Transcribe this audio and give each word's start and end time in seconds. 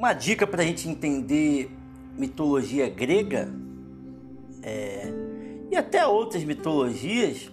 uma 0.00 0.14
dica 0.14 0.46
para 0.46 0.62
a 0.62 0.64
gente 0.64 0.88
entender 0.88 1.70
mitologia 2.16 2.88
grega 2.88 3.52
é, 4.62 5.12
e 5.70 5.76
até 5.76 6.06
outras 6.06 6.42
mitologias 6.42 7.50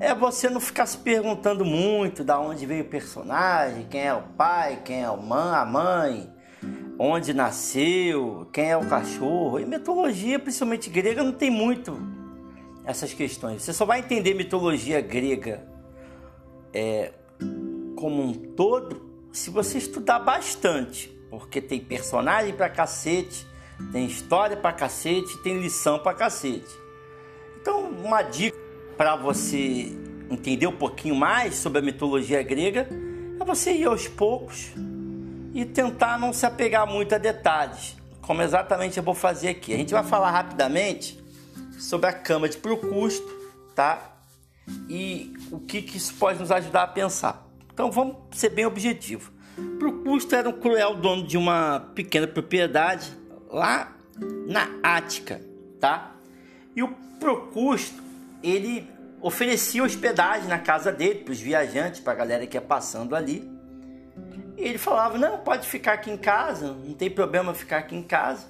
é 0.00 0.12
você 0.12 0.50
não 0.50 0.60
ficar 0.60 0.86
se 0.86 0.98
perguntando 0.98 1.64
muito 1.64 2.24
da 2.24 2.40
onde 2.40 2.66
veio 2.66 2.82
o 2.82 2.88
personagem, 2.88 3.86
quem 3.88 4.00
é 4.00 4.12
o 4.12 4.22
pai, 4.36 4.82
quem 4.84 5.02
é 5.02 5.04
a 5.04 5.64
mãe, 5.64 6.28
onde 6.98 7.32
nasceu, 7.32 8.48
quem 8.52 8.68
é 8.68 8.76
o 8.76 8.88
cachorro. 8.88 9.60
E 9.60 9.64
mitologia, 9.64 10.40
principalmente 10.40 10.90
grega, 10.90 11.22
não 11.22 11.30
tem 11.30 11.50
muito 11.50 11.96
essas 12.84 13.14
questões. 13.14 13.62
Você 13.62 13.72
só 13.72 13.84
vai 13.84 14.00
entender 14.00 14.34
mitologia 14.34 15.00
grega 15.00 15.64
é, 16.74 17.12
como 17.94 18.24
um 18.24 18.32
todo 18.32 19.28
se 19.30 19.50
você 19.50 19.78
estudar 19.78 20.18
bastante, 20.18 21.15
porque 21.30 21.60
tem 21.60 21.80
personagem 21.80 22.54
pra 22.54 22.68
cacete, 22.68 23.46
tem 23.92 24.06
história 24.06 24.56
pra 24.56 24.72
cacete, 24.72 25.36
tem 25.38 25.60
lição 25.60 25.98
pra 25.98 26.14
cacete. 26.14 26.74
Então, 27.60 27.90
uma 27.90 28.22
dica 28.22 28.56
para 28.96 29.16
você 29.16 29.92
entender 30.30 30.66
um 30.66 30.76
pouquinho 30.76 31.14
mais 31.14 31.56
sobre 31.56 31.78
a 31.78 31.82
mitologia 31.82 32.42
grega 32.42 32.88
é 33.40 33.44
você 33.44 33.72
ir 33.72 33.84
aos 33.84 34.08
poucos 34.08 34.72
e 35.54 35.64
tentar 35.64 36.18
não 36.18 36.32
se 36.32 36.44
apegar 36.44 36.86
muito 36.86 37.14
a 37.14 37.18
detalhes, 37.18 37.96
como 38.22 38.42
exatamente 38.42 38.98
eu 38.98 39.02
vou 39.02 39.14
fazer 39.14 39.48
aqui. 39.48 39.72
A 39.72 39.76
gente 39.76 39.92
vai 39.92 40.04
falar 40.04 40.30
rapidamente 40.30 41.18
sobre 41.78 42.08
a 42.08 42.12
cama 42.12 42.48
de 42.48 42.56
Procusto, 42.56 43.26
tá? 43.74 44.16
E 44.88 45.32
o 45.50 45.60
que, 45.60 45.82
que 45.82 45.96
isso 45.96 46.14
pode 46.14 46.38
nos 46.38 46.50
ajudar 46.50 46.82
a 46.82 46.88
pensar. 46.88 47.46
Então 47.72 47.90
vamos 47.90 48.16
ser 48.32 48.50
bem 48.50 48.66
objetivo. 48.66 49.32
Procusto 49.78 50.34
era 50.34 50.48
um 50.48 50.52
cruel 50.52 50.94
dono 50.94 51.26
de 51.26 51.36
uma 51.36 51.80
pequena 51.94 52.26
propriedade 52.26 53.12
lá 53.48 53.96
na 54.46 54.68
Ática, 54.82 55.40
tá? 55.80 56.14
E 56.74 56.82
o 56.82 56.88
Procusto 57.18 58.02
ele 58.42 58.88
oferecia 59.20 59.82
hospedagem 59.82 60.48
na 60.48 60.58
casa 60.58 60.92
dele 60.92 61.20
para 61.20 61.32
os 61.32 61.40
viajantes, 61.40 62.00
para 62.00 62.12
a 62.12 62.16
galera 62.16 62.46
que 62.46 62.56
ia 62.56 62.60
passando 62.60 63.16
ali. 63.16 63.50
E 64.56 64.62
ele 64.62 64.78
falava: 64.78 65.18
Não, 65.18 65.38
pode 65.38 65.66
ficar 65.66 65.94
aqui 65.94 66.10
em 66.10 66.16
casa, 66.16 66.72
não 66.72 66.94
tem 66.94 67.10
problema 67.10 67.54
ficar 67.54 67.78
aqui 67.78 67.96
em 67.96 68.02
casa. 68.02 68.46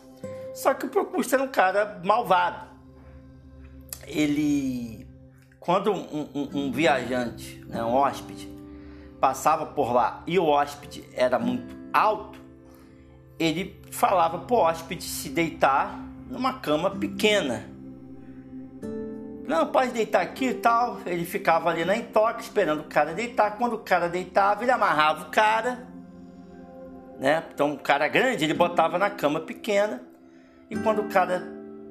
Só 0.55 0.75
que 0.75 0.87
o 0.87 0.89
Procusto 0.89 1.35
era 1.35 1.45
um 1.45 1.49
cara 1.49 2.01
malvado. 2.05 2.67
Ele, 4.07 5.07
quando 5.61 5.93
um, 5.93 6.29
um, 6.35 6.49
um 6.55 6.73
viajante, 6.73 7.63
né, 7.67 7.83
um 7.85 7.93
hóspede, 7.93 8.56
passava 9.21 9.67
por 9.67 9.93
lá 9.93 10.23
e 10.27 10.39
o 10.39 10.47
hóspede 10.47 11.05
era 11.15 11.39
muito 11.39 11.77
alto, 11.93 12.39
ele 13.39 13.81
falava 13.91 14.39
para 14.39 14.57
o 14.57 14.59
hóspede 14.59 15.05
se 15.05 15.29
deitar 15.29 15.99
numa 16.29 16.55
cama 16.55 16.91
pequena 16.91 17.77
não, 19.47 19.65
pode 19.69 19.93
deitar 19.93 20.23
aqui 20.23 20.47
e 20.47 20.55
tal. 20.55 20.99
Ele 21.07 21.25
ficava 21.25 21.71
ali 21.71 21.85
na 21.85 21.97
intoca 21.97 22.41
esperando 22.41 22.81
o 22.81 22.85
cara 22.85 23.15
deitar. 23.15 23.57
Quando 23.57 23.75
o 23.75 23.79
cara 23.79 24.09
deitava, 24.09 24.65
ele 24.65 24.73
amarrava 24.73 25.23
o 25.23 25.31
cara. 25.31 25.87
Né? 27.19 27.43
Então, 27.55 27.77
cara 27.77 28.09
grande, 28.09 28.45
ele 28.45 28.55
botava 28.55 28.99
na 28.99 29.09
cama 29.09 29.41
pequena. 29.41 30.03
E 30.69 30.77
quando 30.77 31.03
o 31.03 31.09
cara 31.09 31.43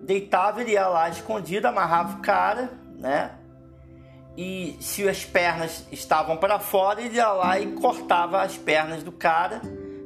deitava, 0.03 0.61
ele 0.61 0.71
ia 0.71 0.87
lá 0.87 1.09
escondido, 1.09 1.65
amarrava 1.65 2.17
o 2.17 2.21
cara, 2.21 2.71
né? 2.97 3.31
E 4.37 4.75
se 4.81 5.07
as 5.07 5.23
pernas 5.23 5.87
estavam 5.91 6.37
para 6.37 6.59
fora, 6.59 7.01
ele 7.01 7.15
ia 7.15 7.31
lá 7.31 7.59
e 7.59 7.71
cortava 7.73 8.41
as 8.41 8.57
pernas 8.57 9.01
do 9.01 9.11
cara 9.11 9.61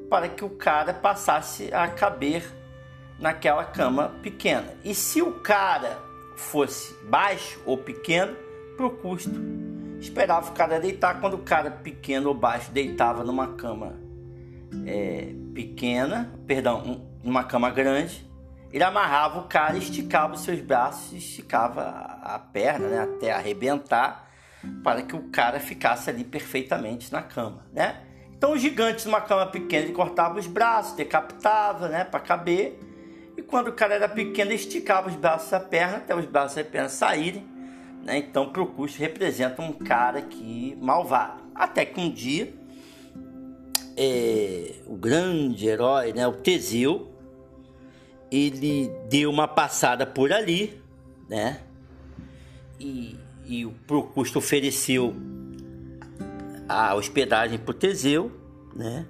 para 0.09 0.27
que 0.27 0.43
o 0.45 0.49
cara 0.49 0.93
passasse 0.93 1.73
a 1.73 1.87
caber 1.87 2.43
naquela 3.19 3.63
cama 3.63 4.13
pequena. 4.21 4.73
E 4.83 4.93
se 4.93 5.21
o 5.21 5.33
cara 5.39 5.99
fosse 6.35 6.93
baixo 7.05 7.61
ou 7.65 7.77
pequeno, 7.77 8.35
por 8.77 8.91
custo. 8.97 9.31
Esperava 9.99 10.49
o 10.49 10.53
cara 10.53 10.79
deitar. 10.79 11.19
Quando 11.19 11.33
o 11.33 11.39
cara 11.39 11.69
pequeno 11.69 12.29
ou 12.29 12.33
baixo 12.33 12.71
deitava 12.71 13.23
numa 13.23 13.47
cama 13.55 13.97
é, 14.85 15.33
pequena, 15.53 16.31
perdão, 16.47 16.79
um, 16.85 17.05
numa 17.23 17.43
cama 17.43 17.69
grande, 17.69 18.25
ele 18.71 18.83
amarrava 18.83 19.39
o 19.39 19.43
cara, 19.43 19.77
esticava 19.77 20.33
os 20.33 20.41
seus 20.41 20.59
braços, 20.59 21.13
esticava 21.13 21.81
a, 21.81 22.35
a 22.35 22.39
perna 22.39 22.87
né, 22.87 23.01
até 23.01 23.31
arrebentar, 23.31 24.29
para 24.83 25.01
que 25.01 25.15
o 25.15 25.29
cara 25.29 25.59
ficasse 25.59 26.09
ali 26.09 26.23
perfeitamente 26.23 27.11
na 27.11 27.21
cama, 27.21 27.65
né? 27.71 28.01
Então 28.35 28.53
o 28.53 28.57
gigante 28.57 29.05
numa 29.05 29.21
cama 29.21 29.45
pequena 29.45 29.85
ele 29.85 29.93
cortava 29.93 30.39
os 30.39 30.47
braços, 30.47 30.95
decapitava, 30.95 31.87
né, 31.87 32.03
para 32.03 32.19
caber 32.19 32.79
e 33.39 33.41
quando 33.41 33.69
o 33.69 33.71
cara 33.71 33.95
era 33.95 34.09
pequeno, 34.09 34.49
ele 34.49 34.55
esticava 34.55 35.07
os 35.07 35.15
braços 35.15 35.49
da 35.49 35.61
perna 35.61 35.95
até 35.95 36.13
os 36.13 36.25
braços 36.25 36.57
da 36.57 36.63
perna 36.65 36.89
saírem. 36.89 37.47
Né? 38.03 38.17
Então, 38.17 38.49
Procúcio 38.51 38.99
representa 38.99 39.61
um 39.61 39.71
cara 39.71 40.21
que 40.21 40.77
malvado. 40.81 41.41
Até 41.55 41.85
que 41.85 42.01
um 42.01 42.11
dia, 42.11 42.53
é, 43.95 44.75
o 44.85 44.97
grande 44.97 45.69
herói, 45.69 46.11
né, 46.11 46.27
o 46.27 46.33
Teseu, 46.33 47.08
ele 48.31 48.91
deu 49.09 49.29
uma 49.29 49.47
passada 49.47 50.05
por 50.05 50.31
ali, 50.31 50.79
né? 51.27 51.61
E, 52.79 53.15
e 53.45 53.65
o 53.65 53.71
Procusto 53.87 54.39
ofereceu 54.39 55.15
a 56.67 56.93
hospedagem 56.95 57.57
para 57.57 57.73
Teseu, 57.73 58.31
né? 58.75 59.05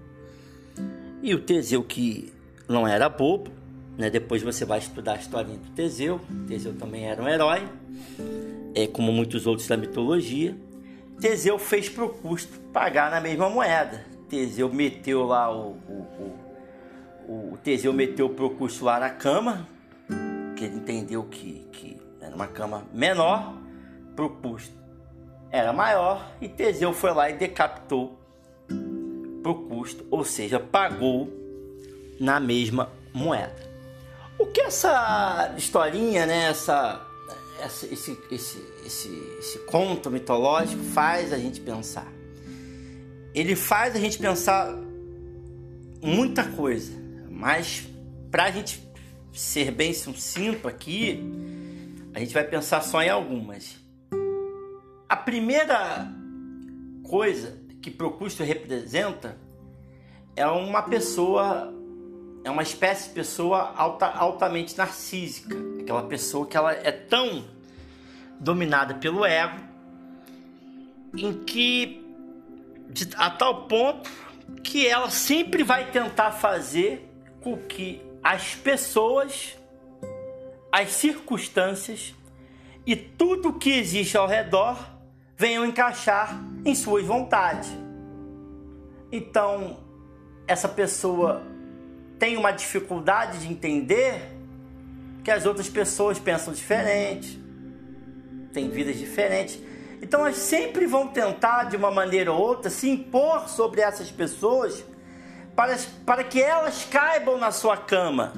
E 1.21 1.35
o 1.35 1.39
Teseu, 1.41 1.83
que 1.83 2.31
não 2.67 2.87
era 2.87 3.09
bobo, 3.09 3.51
né? 3.97 4.09
Depois 4.09 4.41
você 4.41 4.63
vai 4.63 4.79
estudar 4.79 5.13
a 5.13 5.17
história 5.17 5.53
do 5.53 5.69
Teseu. 5.71 6.21
Teseu 6.47 6.73
também 6.73 7.05
era 7.05 7.21
um 7.21 7.27
herói, 7.27 7.67
é, 8.73 8.87
como 8.87 9.11
muitos 9.11 9.45
outros 9.45 9.67
da 9.67 9.75
mitologia. 9.75 10.55
Teseu 11.19 11.59
fez 11.59 11.89
para 11.89 12.05
o 12.05 12.09
custo 12.09 12.57
pagar 12.71 13.11
na 13.11 13.19
mesma 13.19 13.49
moeda. 13.49 14.05
Teseu 14.29 14.71
meteu 14.71 15.25
lá 15.25 15.53
o, 15.53 15.71
o, 15.89 16.33
o 17.31 17.57
Teseu 17.63 17.93
meteu 17.93 18.25
o 18.25 18.49
custo 18.49 18.85
lá 18.85 18.99
na 18.99 19.09
cama, 19.09 19.67
que 20.55 20.65
ele 20.65 20.75
entendeu 20.75 21.23
que, 21.23 21.67
que 21.71 21.97
era 22.19 22.35
uma 22.35 22.47
cama 22.47 22.85
menor, 22.93 23.55
custo 24.41 24.77
era 25.51 25.71
maior, 25.71 26.31
e 26.41 26.49
Teseu 26.49 26.93
foi 26.93 27.13
lá 27.13 27.29
e 27.29 27.33
decapitou 27.33 28.19
custo, 29.79 30.05
ou 30.11 30.23
seja, 30.23 30.59
pagou 30.59 31.29
na 32.19 32.39
mesma 32.39 32.91
moeda. 33.13 33.69
O 34.37 34.45
que 34.45 34.61
essa 34.61 35.53
historinha, 35.57 36.25
né, 36.25 36.49
essa, 36.49 37.05
essa 37.61 37.85
esse, 37.85 38.17
esse, 38.31 38.65
esse, 38.85 39.37
esse 39.39 39.59
conto 39.59 40.11
mitológico 40.11 40.83
faz 40.83 41.33
a 41.33 41.37
gente 41.37 41.59
pensar? 41.61 42.07
Ele 43.33 43.55
faz 43.55 43.95
a 43.95 43.99
gente 43.99 44.17
pensar 44.17 44.75
muita 46.01 46.43
coisa, 46.43 46.91
mas 47.39 47.87
para 48.29 48.43
a 48.43 48.51
gente 48.51 48.85
ser 49.31 49.71
bem 49.71 49.93
sucinto 49.93 50.67
aqui, 50.67 51.23
a 52.13 52.19
gente 52.19 52.33
vai 52.33 52.43
pensar 52.43 52.81
só 52.81 53.01
em 53.01 53.07
algumas. 53.07 53.77
A 55.07 55.15
primeira 55.15 56.05
coisa 57.01 57.57
que 57.81 57.89
Procusto 57.89 58.43
representa 58.43 59.37
é 60.35 60.45
uma 60.47 60.81
pessoa 60.81 61.73
é 62.43 62.51
uma 62.51 62.61
espécie 62.61 63.07
de 63.07 63.15
pessoa 63.15 63.73
alta, 63.73 64.05
altamente 64.07 64.77
narcísica, 64.77 65.55
aquela 65.79 66.03
pessoa 66.03 66.45
que 66.45 66.57
ela 66.57 66.73
é 66.73 66.91
tão 66.91 67.45
dominada 68.37 68.95
pelo 68.95 69.23
ego, 69.23 69.59
em 71.15 71.33
que 71.45 72.05
a 73.15 73.29
tal 73.29 73.65
ponto 73.67 74.09
que 74.61 74.85
ela 74.85 75.09
sempre 75.09 75.63
vai 75.63 75.89
tentar 75.89 76.31
fazer 76.31 77.08
com 77.41 77.57
que 77.57 78.01
as 78.23 78.55
pessoas, 78.55 79.57
as 80.71 80.91
circunstâncias 80.91 82.13
e 82.85 82.95
tudo 82.95 83.53
que 83.53 83.71
existe 83.71 84.17
ao 84.17 84.27
redor 84.27 84.77
venham 85.37 85.65
encaixar 85.65 86.41
em 86.65 86.75
suas 86.75 87.05
vontades. 87.05 87.69
Então, 89.11 89.79
essa 90.47 90.67
pessoa 90.67 91.41
tem 92.17 92.35
uma 92.35 92.51
dificuldade 92.51 93.39
de 93.39 93.47
entender 93.47 94.21
que 95.23 95.31
as 95.31 95.45
outras 95.45 95.69
pessoas 95.69 96.19
pensam 96.19 96.53
diferente, 96.53 97.39
têm 98.51 98.69
vidas 98.69 98.97
diferentes. 98.97 99.59
Então 100.01 100.21
elas 100.21 100.37
sempre 100.37 100.85
vão 100.85 101.07
tentar, 101.07 101.65
de 101.65 101.77
uma 101.77 101.91
maneira 101.91 102.31
ou 102.31 102.39
outra, 102.39 102.69
se 102.69 102.89
impor 102.89 103.47
sobre 103.47 103.81
essas 103.81 104.11
pessoas 104.11 104.83
para, 105.59 105.77
para 106.05 106.23
que 106.23 106.41
elas 106.41 106.87
caibam 106.89 107.37
na 107.37 107.51
sua 107.51 107.75
cama. 107.75 108.31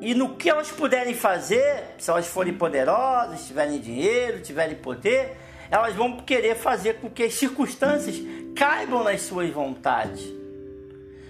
E 0.00 0.14
no 0.14 0.36
que 0.36 0.48
elas 0.48 0.70
puderem 0.70 1.14
fazer, 1.14 1.96
se 1.98 2.08
elas 2.08 2.28
forem 2.28 2.54
poderosas, 2.54 3.44
tiverem 3.44 3.80
dinheiro, 3.80 4.40
tiverem 4.40 4.76
poder, 4.76 5.36
elas 5.68 5.96
vão 5.96 6.18
querer 6.18 6.54
fazer 6.54 7.00
com 7.00 7.10
que 7.10 7.24
as 7.24 7.34
circunstâncias 7.34 8.22
caibam 8.54 9.02
nas 9.02 9.22
suas 9.22 9.50
vontades. 9.50 10.24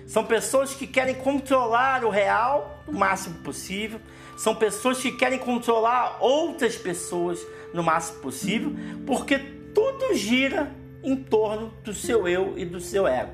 São 0.06 0.26
pessoas 0.26 0.74
que 0.74 0.86
querem 0.86 1.14
controlar 1.14 2.04
o 2.04 2.10
real 2.10 2.84
o 2.86 2.92
máximo 2.92 3.36
possível. 3.36 3.98
São 4.36 4.54
pessoas 4.54 4.98
que 4.98 5.12
querem 5.12 5.38
controlar 5.38 6.18
outras 6.20 6.76
pessoas 6.76 7.40
no 7.72 7.82
máximo 7.82 8.20
possível, 8.20 8.72
porque 9.06 9.38
tudo 9.72 10.14
gira 10.14 10.70
em 11.02 11.16
torno 11.16 11.72
do 11.84 11.94
seu 11.94 12.28
eu 12.28 12.58
e 12.58 12.64
do 12.64 12.80
seu 12.80 13.06
ego. 13.06 13.32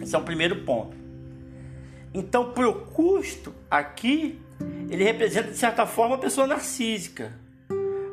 Esse 0.00 0.14
é 0.14 0.18
o 0.18 0.22
primeiro 0.22 0.64
ponto. 0.64 0.96
Então, 2.12 2.52
para 2.52 2.68
o 2.68 2.86
custo 2.86 3.54
aqui, 3.70 4.40
ele 4.88 5.02
representa 5.02 5.50
de 5.50 5.56
certa 5.56 5.86
forma 5.86 6.14
uma 6.14 6.20
pessoa 6.20 6.46
narcísica, 6.46 7.32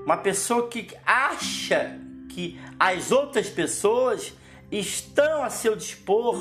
uma 0.05 0.17
pessoa 0.17 0.67
que 0.67 0.87
acha 1.05 1.99
que 2.29 2.59
as 2.79 3.11
outras 3.11 3.49
pessoas 3.49 4.33
estão 4.71 5.43
a 5.43 5.49
seu 5.49 5.75
dispor, 5.75 6.35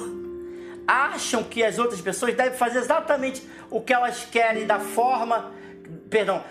acham 0.86 1.42
que 1.44 1.62
as 1.62 1.78
outras 1.78 2.00
pessoas 2.00 2.34
devem 2.34 2.56
fazer 2.56 2.78
exatamente 2.78 3.42
o 3.70 3.80
que 3.80 3.92
elas 3.92 4.24
querem 4.24 4.66
da 4.66 4.80
forma, 4.80 5.52
perdão, 6.10 6.42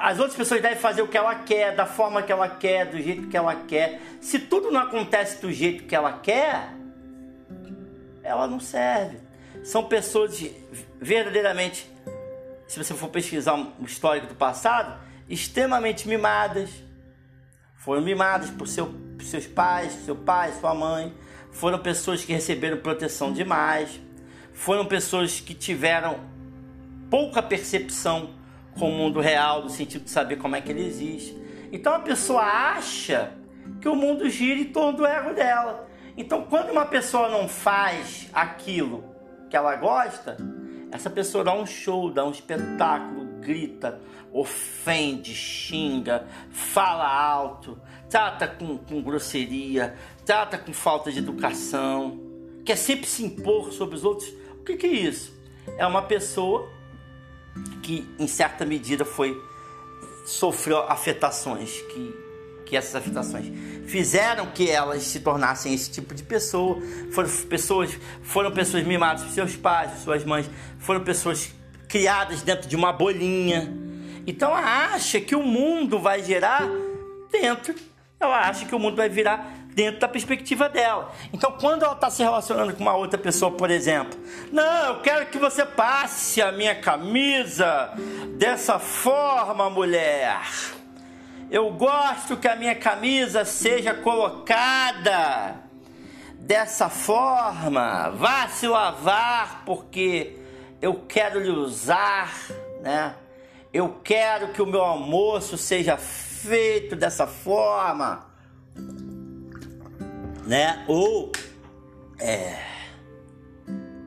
as 0.00 0.18
outras 0.18 0.36
pessoas 0.36 0.62
devem 0.62 0.78
fazer 0.78 1.02
o 1.02 1.08
que 1.08 1.18
ela 1.18 1.34
quer, 1.34 1.74
da 1.74 1.84
forma 1.84 2.22
que 2.22 2.30
ela 2.30 2.48
quer, 2.48 2.86
do 2.86 3.00
jeito 3.00 3.26
que 3.26 3.36
ela 3.36 3.54
quer. 3.54 4.00
Se 4.20 4.38
tudo 4.38 4.70
não 4.70 4.80
acontece 4.80 5.42
do 5.42 5.52
jeito 5.52 5.84
que 5.84 5.94
ela 5.94 6.12
quer, 6.12 6.70
ela 8.22 8.46
não 8.46 8.60
serve. 8.60 9.18
São 9.64 9.84
pessoas 9.84 10.42
verdadeiramente, 11.00 11.90
se 12.68 12.78
você 12.78 12.94
for 12.94 13.08
pesquisar 13.08 13.54
o 13.54 13.84
histórico 13.84 14.28
do 14.28 14.34
passado, 14.34 14.98
extremamente 15.28 16.08
mimadas. 16.08 16.70
Foram 17.76 18.02
mimadas 18.02 18.50
por 18.50 18.68
seu, 18.68 18.94
seus 19.22 19.46
pais, 19.46 19.92
seu 20.04 20.14
pai, 20.14 20.52
sua 20.60 20.74
mãe. 20.74 21.14
Foram 21.50 21.78
pessoas 21.78 22.24
que 22.24 22.32
receberam 22.32 22.78
proteção 22.78 23.32
demais. 23.32 24.00
Foram 24.52 24.84
pessoas 24.84 25.40
que 25.40 25.54
tiveram 25.54 26.20
pouca 27.10 27.42
percepção 27.42 28.39
com 28.78 28.90
o 28.90 28.92
mundo 28.92 29.20
real, 29.20 29.62
no 29.62 29.70
sentido 29.70 30.04
de 30.04 30.10
saber 30.10 30.36
como 30.36 30.56
é 30.56 30.60
que 30.60 30.70
ele 30.70 30.84
existe. 30.84 31.36
Então 31.72 31.94
a 31.94 32.00
pessoa 32.00 32.42
acha 32.42 33.32
que 33.80 33.88
o 33.88 33.94
mundo 33.94 34.28
gira 34.28 34.60
em 34.60 34.64
torno 34.64 34.98
do 34.98 35.06
ego 35.06 35.34
dela. 35.34 35.88
Então, 36.16 36.44
quando 36.44 36.70
uma 36.70 36.84
pessoa 36.84 37.28
não 37.28 37.48
faz 37.48 38.28
aquilo 38.32 39.04
que 39.48 39.56
ela 39.56 39.76
gosta, 39.76 40.36
essa 40.90 41.08
pessoa 41.08 41.44
dá 41.44 41.54
um 41.54 41.64
show, 41.64 42.10
dá 42.10 42.24
um 42.24 42.30
espetáculo, 42.30 43.24
grita, 43.40 44.00
ofende, 44.32 45.32
xinga, 45.34 46.26
fala 46.50 47.08
alto, 47.08 47.80
trata 48.08 48.46
com, 48.46 48.76
com 48.76 49.00
grosseria, 49.00 49.94
trata 50.26 50.58
com 50.58 50.72
falta 50.72 51.10
de 51.10 51.20
educação, 51.20 52.20
quer 52.64 52.76
sempre 52.76 53.06
se 53.06 53.24
impor 53.24 53.72
sobre 53.72 53.94
os 53.94 54.04
outros. 54.04 54.28
O 54.60 54.64
que, 54.64 54.76
que 54.76 54.86
é 54.86 54.90
isso? 54.90 55.32
É 55.78 55.86
uma 55.86 56.02
pessoa 56.02 56.68
que, 57.82 58.08
em 58.18 58.26
certa 58.26 58.64
medida, 58.64 59.04
foi 59.04 59.40
sofreu 60.24 60.78
afetações 60.88 61.70
que 61.82 62.30
que 62.70 62.76
essas 62.76 62.94
afetações 62.94 63.46
fizeram 63.88 64.46
que 64.46 64.70
elas 64.70 65.02
se 65.02 65.18
tornassem 65.18 65.74
esse 65.74 65.90
tipo 65.90 66.14
de 66.14 66.22
pessoa. 66.22 66.80
Foram 67.10 67.28
pessoas, 67.48 67.98
foram 68.22 68.52
pessoas 68.52 68.84
mimadas 68.86 69.24
por 69.24 69.32
seus 69.32 69.56
pais, 69.56 69.90
por 69.90 69.98
suas 69.98 70.24
mães, 70.24 70.48
foram 70.78 71.02
pessoas 71.02 71.52
criadas 71.88 72.42
dentro 72.42 72.68
de 72.68 72.76
uma 72.76 72.92
bolinha. 72.92 73.68
Então 74.24 74.56
ela 74.56 74.94
acha 74.94 75.20
que 75.20 75.34
o 75.34 75.42
mundo 75.42 75.98
vai 75.98 76.22
girar 76.22 76.62
dentro, 77.32 77.74
ela 78.20 78.48
acha 78.48 78.64
que 78.64 78.74
o 78.74 78.78
mundo 78.78 78.96
vai 78.96 79.08
virar 79.08 79.59
dentro 79.74 80.00
da 80.00 80.08
perspectiva 80.08 80.68
dela. 80.68 81.12
Então, 81.32 81.52
quando 81.52 81.84
ela 81.84 81.94
está 81.94 82.10
se 82.10 82.22
relacionando 82.22 82.74
com 82.74 82.82
uma 82.82 82.94
outra 82.94 83.18
pessoa, 83.18 83.50
por 83.52 83.70
exemplo, 83.70 84.18
não, 84.52 84.86
eu 84.86 85.00
quero 85.00 85.26
que 85.26 85.38
você 85.38 85.64
passe 85.64 86.42
a 86.42 86.52
minha 86.52 86.74
camisa 86.74 87.92
dessa 88.36 88.78
forma, 88.78 89.70
mulher. 89.70 90.40
Eu 91.50 91.72
gosto 91.72 92.36
que 92.36 92.46
a 92.46 92.54
minha 92.54 92.74
camisa 92.76 93.44
seja 93.44 93.92
colocada 93.92 95.56
dessa 96.38 96.88
forma. 96.88 98.10
Vá 98.10 98.48
se 98.48 98.68
lavar 98.68 99.64
porque 99.64 100.38
eu 100.80 100.94
quero 101.08 101.40
lhe 101.40 101.50
usar, 101.50 102.32
né? 102.80 103.14
Eu 103.72 104.00
quero 104.02 104.48
que 104.48 104.62
o 104.62 104.66
meu 104.66 104.82
almoço 104.82 105.56
seja 105.56 105.96
feito 105.96 106.96
dessa 106.96 107.26
forma, 107.26 108.29
né? 110.50 110.84
Ou 110.88 111.30
é 112.18 112.56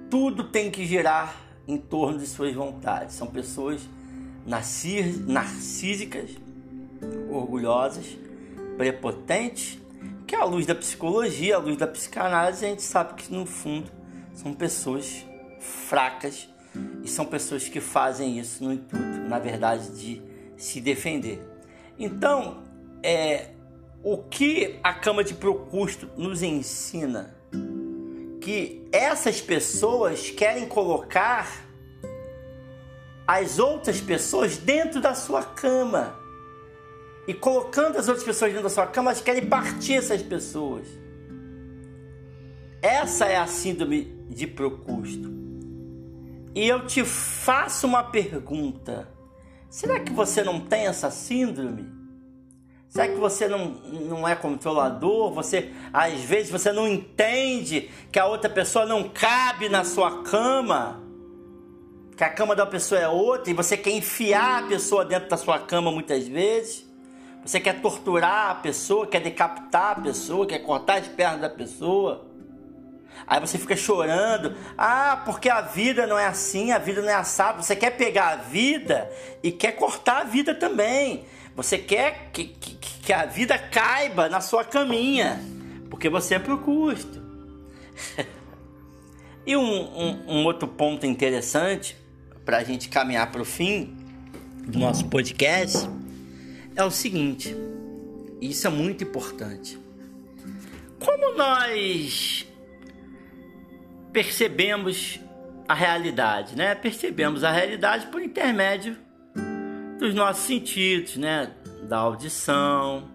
tudo 0.10 0.44
tem 0.44 0.69
que 0.69 0.86
girar 0.86 1.38
em 1.66 1.78
torno 1.78 2.19
de 2.19 2.28
suas 2.28 2.54
vontades. 2.54 3.16
São 3.16 3.28
pessoas 3.28 3.81
narcísicas 4.45 6.31
orgulhosas, 7.31 8.18
prepotentes, 8.75 9.80
que 10.28 10.36
à 10.36 10.44
luz 10.44 10.66
da 10.66 10.75
psicologia, 10.75 11.56
à 11.56 11.60
luz 11.60 11.78
da 11.78 11.88
psicanálise, 11.88 12.66
a 12.66 12.68
gente 12.68 12.81
sabe 12.81 13.13
que 13.13 13.34
no 13.34 13.45
fundo 13.45 13.90
são 14.34 14.54
pessoas 14.54 15.25
fracas 15.62 16.50
e 17.04 17.07
são 17.07 17.25
pessoas 17.25 17.69
que 17.69 17.80
fazem 17.80 18.38
isso 18.38 18.62
no 18.66 18.74
intuito, 18.74 19.18
na 19.30 19.40
verdade, 19.40 19.90
de 19.98 20.22
se 20.57 20.81
defender. 20.81 21.42
Então, 21.98 22.62
é, 23.01 23.51
o 24.04 24.18
que 24.18 24.80
a 24.84 24.94
Cama 24.94 25.24
de 25.24 25.34
Procusto 25.34 26.10
nos 26.18 26.44
ensina? 26.44 27.36
Que 28.42 28.86
essas 28.92 29.40
pessoas 29.40 30.30
querem 30.30 30.68
colocar 30.68 31.48
as 33.26 33.58
outras 33.58 34.02
pessoas 34.02 34.58
dentro 34.58 35.00
da 35.00 35.16
sua 35.16 35.42
cama 35.42 36.20
e 37.26 37.34
colocando 37.34 37.98
as 37.98 38.10
outras 38.10 38.26
pessoas 38.26 38.52
dentro 38.52 38.64
da 38.64 38.70
sua 38.70 38.86
cama, 38.86 39.12
elas 39.12 39.22
querem 39.22 39.46
partir 39.46 39.94
essas 39.94 40.22
pessoas. 40.22 40.86
Essa 42.82 43.28
é 43.28 43.38
a 43.38 43.48
síndrome 43.48 44.26
de 44.30 44.46
Procusto. 44.46 45.32
E 46.54 46.68
eu 46.68 46.86
te 46.86 47.06
faço 47.06 47.88
uma 47.88 48.04
pergunta: 48.04 49.08
será 49.70 50.02
que 50.02 50.12
você 50.12 50.44
não 50.44 50.60
tem 50.60 50.88
essa 50.88 51.10
síndrome? 51.10 51.93
Será 52.94 53.07
que 53.07 53.16
você 53.16 53.48
não, 53.48 53.69
não 54.07 54.28
é 54.28 54.35
controlador? 54.35 55.33
Você 55.33 55.71
às 55.92 56.19
vezes 56.19 56.52
você 56.52 56.71
não 56.71 56.88
entende 56.88 57.90
que 58.12 58.19
a 58.19 58.28
outra 58.28 58.47
pessoa 58.47 58.85
não 58.85 59.09
cabe 59.09 59.68
na 59.68 59.83
sua 59.83 60.21
cama? 60.21 61.02
Que 62.16 62.23
a 62.23 62.30
cama 62.30 62.56
da 62.56 62.68
pessoa 62.68 63.02
é 63.02 63.07
outra 63.07 63.50
e 63.50 63.56
você 63.56 63.76
quer 63.76 63.90
enfiar 63.90 64.66
a 64.66 64.68
pessoa 64.68 65.04
dentro 65.04 65.28
da 65.28 65.38
sua 65.38 65.57
cama 65.57 65.92
muitas 65.92 66.28
vezes? 66.28 66.88
Você 67.44 67.59
quer 67.59 67.81
torturar 67.81 68.52
a 68.52 68.56
pessoa, 68.56 69.07
quer 69.07 69.21
decapitar 69.21 69.97
a 69.97 70.02
pessoa, 70.02 70.45
quer 70.45 70.59
cortar 70.59 71.00
as 71.00 71.07
pernas 71.07 71.42
da 71.42 71.50
pessoa. 71.50 72.28
Aí 73.26 73.40
você 73.40 73.57
fica 73.57 73.76
chorando. 73.76 74.56
Ah, 74.78 75.19
porque 75.26 75.50
a 75.50 75.62
vida 75.62 76.06
não 76.06 76.19
é 76.19 76.28
assim, 76.28 76.71
a 76.71 76.78
vida 76.78 77.02
não 77.02 77.09
é 77.09 77.16
assada. 77.16 77.59
Você 77.59 77.76
quer 77.76 77.97
pegar 77.97 78.33
a 78.33 78.35
vida 78.35 79.09
e 79.42 79.52
quer 79.52 79.71
cortar 79.71 80.21
a 80.21 80.23
vida 80.26 80.54
também. 80.54 81.26
Você 81.56 81.78
quer 81.78 82.31
que, 82.31 82.45
que, 82.45 82.76
que 82.76 83.14
a 83.14 83.26
vida 83.26 83.57
caiba 83.57 84.28
na 84.28 84.42
sua 84.42 84.64
caminha, 84.64 85.40
porque 85.90 86.10
você 86.10 86.36
é 86.36 86.40
pro 86.40 86.57
custo. 86.57 87.22
e 89.45 89.56
um, 89.56 89.62
um, 89.62 90.24
um 90.28 90.45
outro 90.45 90.68
ponto 90.68 91.06
interessante 91.06 91.95
para 92.44 92.57
a 92.57 92.64
gente 92.64 92.90
caminhar 92.90 93.31
para 93.31 93.42
o 93.42 93.45
fim 93.45 93.95
do 94.68 94.80
nosso 94.80 95.06
podcast 95.07 95.88
é 96.76 96.83
o 96.83 96.92
seguinte: 96.92 97.56
isso 98.42 98.66
é 98.66 98.69
muito 98.69 99.04
importante. 99.04 99.80
Como 101.00 101.36
nós 101.36 102.48
percebemos 104.12 105.19
a 105.68 105.74
realidade, 105.74 106.56
né? 106.56 106.76
Percebemos 106.76 107.44
a 107.44 107.52
realidade 107.52 108.07
por 108.07 108.22
intermédio 108.22 108.98
dos 110.04 110.14
nossos 110.14 110.44
sentidos, 110.44 111.16
né? 111.16 111.54
Da 111.83 112.00
audição, 112.00 113.10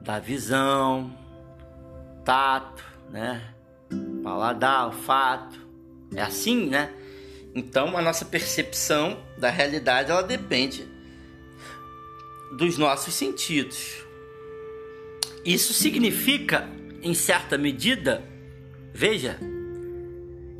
da 0.00 0.20
visão, 0.20 1.12
tato, 2.24 2.84
né? 3.10 3.42
Paladar, 4.22 4.86
olfato. 4.86 5.58
É 6.14 6.22
assim, 6.22 6.68
né? 6.68 6.94
Então 7.52 7.96
a 7.96 8.00
nossa 8.00 8.24
percepção 8.24 9.18
da 9.38 9.50
realidade 9.50 10.12
ela 10.12 10.22
depende 10.22 10.86
dos 12.56 12.78
nossos 12.78 13.12
sentidos. 13.12 13.96
Isso 15.44 15.74
significa, 15.74 16.68
em 17.02 17.12
certa 17.12 17.58
medida, 17.58 18.22
veja, 18.94 19.36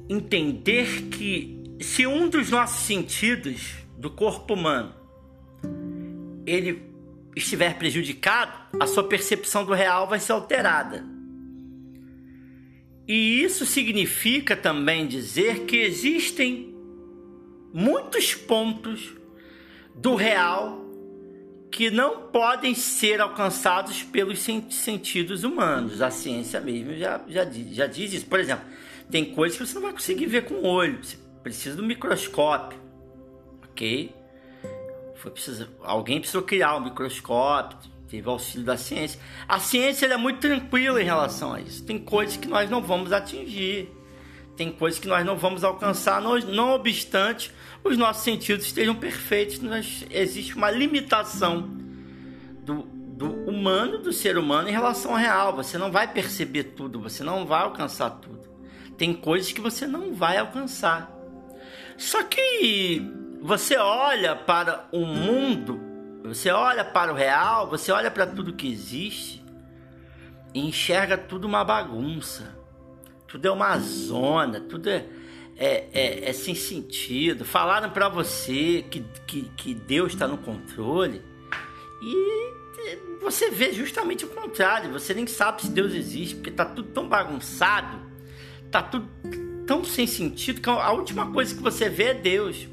entender 0.09 1.03
que 1.11 1.77
se 1.81 2.09
um 2.09 2.29
dos 2.29 2.51
nossos 2.51 2.85
sentidos 2.85 3.77
do 3.97 4.11
corpo 4.11 4.55
humano 4.55 4.98
ele 6.49 6.83
estiver 7.37 7.79
prejudicado, 7.79 8.53
a 8.81 8.87
sua 8.87 9.05
percepção 9.05 9.65
do 9.65 9.73
real 9.73 10.09
vai 10.09 10.19
ser 10.19 10.33
alterada. 10.33 11.05
E 13.07 13.43
isso 13.43 13.65
significa 13.65 14.57
também 14.57 15.07
dizer 15.07 15.61
que 15.61 15.77
existem 15.77 16.75
muitos 17.73 18.35
pontos 18.35 19.15
do 19.95 20.15
real 20.15 20.85
que 21.71 21.91
não 21.91 22.29
podem 22.29 22.75
ser 22.75 23.21
alcançados 23.21 24.03
pelos 24.03 24.41
sentidos 24.71 25.45
humanos. 25.45 26.03
A 26.03 26.11
ciência 26.11 26.61
mesmo 26.61 26.95
já, 26.97 27.21
já, 27.29 27.45
já 27.45 27.87
diz 27.87 28.13
isso. 28.13 28.27
Por 28.27 28.41
exemplo, 28.41 28.67
tem 29.11 29.25
coisas 29.35 29.57
que 29.57 29.67
você 29.67 29.75
não 29.75 29.83
vai 29.83 29.93
conseguir 29.93 30.27
ver 30.27 30.45
com 30.45 30.55
o 30.55 30.67
olho. 30.67 31.03
Você 31.03 31.17
precisa 31.43 31.77
do 31.77 31.83
microscópio. 31.83 32.79
Ok? 33.71 34.13
Foi 35.19 35.33
alguém 35.83 36.21
precisou 36.21 36.43
criar 36.43 36.77
um 36.77 36.81
microscópio, 36.81 37.77
teve 38.09 38.29
auxílio 38.29 38.65
da 38.65 38.77
ciência. 38.77 39.21
A 39.49 39.59
ciência 39.59 40.07
é 40.07 40.17
muito 40.17 40.39
tranquila 40.39 41.03
em 41.03 41.05
relação 41.05 41.53
a 41.53 41.61
isso. 41.61 41.85
Tem 41.85 41.99
coisas 41.99 42.37
que 42.37 42.47
nós 42.47 42.71
não 42.71 42.81
vamos 42.81 43.13
atingir. 43.13 43.93
Tem 44.57 44.71
coisas 44.71 44.99
que 44.99 45.09
nós 45.09 45.25
não 45.27 45.37
vamos 45.37 45.63
alcançar, 45.63 46.21
não, 46.21 46.37
não 46.39 46.71
obstante 46.71 47.53
os 47.85 47.97
nossos 47.97 48.23
sentidos 48.25 48.67
estejam 48.67 48.95
perfeitos. 48.95 49.61
Nós, 49.61 50.05
existe 50.11 50.57
uma 50.57 50.71
limitação 50.71 51.63
do, 52.65 52.83
do 52.83 53.31
humano, 53.49 53.99
do 53.99 54.13
ser 54.13 54.39
humano, 54.39 54.69
em 54.69 54.73
relação 54.73 55.13
ao 55.13 55.17
real. 55.17 55.55
Você 55.55 55.79
não 55.79 55.91
vai 55.91 56.13
perceber 56.13 56.65
tudo, 56.65 57.01
você 57.01 57.23
não 57.23 57.45
vai 57.47 57.63
alcançar 57.63 58.11
tudo. 58.11 58.49
Tem 58.97 59.13
coisas 59.13 59.53
que 59.53 59.61
você 59.61 59.87
não 59.87 60.13
vai 60.13 60.39
alcançar. 60.39 61.13
Só 61.97 62.23
que 62.25 63.03
você 63.41 63.77
olha 63.77 64.35
para 64.35 64.89
o 64.93 65.05
mundo, 65.05 65.81
você 66.25 66.51
olha 66.51 66.85
para 66.85 67.13
o 67.13 67.17
real, 67.17 67.69
você 67.69 67.93
olha 67.93 68.11
para 68.11 68.27
tudo 68.27 68.53
que 68.53 68.71
existe 68.71 69.45
e 70.55 70.61
enxerga 70.61 71.17
tudo 71.17 71.47
uma 71.47 71.65
bagunça. 71.65 72.57
Tudo 73.27 73.47
é 73.47 73.51
uma 73.51 73.79
zona, 73.79 74.61
tudo 74.61 74.89
é, 74.89 75.05
é, 75.57 75.89
é, 75.93 76.31
é 76.31 76.33
sem 76.33 76.55
sentido. 76.55 77.45
Falaram 77.45 77.91
para 77.91 78.09
você 78.09 78.85
que, 78.91 79.05
que, 79.27 79.43
que 79.57 79.75
Deus 79.75 80.15
está 80.15 80.27
no 80.27 80.39
controle 80.39 81.23
e 82.03 82.55
você 83.21 83.51
vê 83.51 83.73
justamente 83.73 84.25
o 84.25 84.29
contrário. 84.29 84.91
Você 84.93 85.13
nem 85.13 85.27
sabe 85.27 85.63
se 85.63 85.71
Deus 85.71 85.93
existe, 85.93 86.37
porque 86.37 86.51
está 86.51 86.65
tudo 86.65 86.89
tão 86.89 87.09
bagunçado, 87.09 87.99
está 88.65 88.83
tudo 88.83 89.09
tão 89.67 89.85
sem 89.85 90.07
sentido 90.07 90.63
que 90.63 90.71
a 90.71 90.91
última 90.93 91.31
coisa 91.31 91.55
que 91.55 91.63
você 91.63 91.91
vê 91.91 92.05
é 92.05 92.15
Deus. 92.15 92.67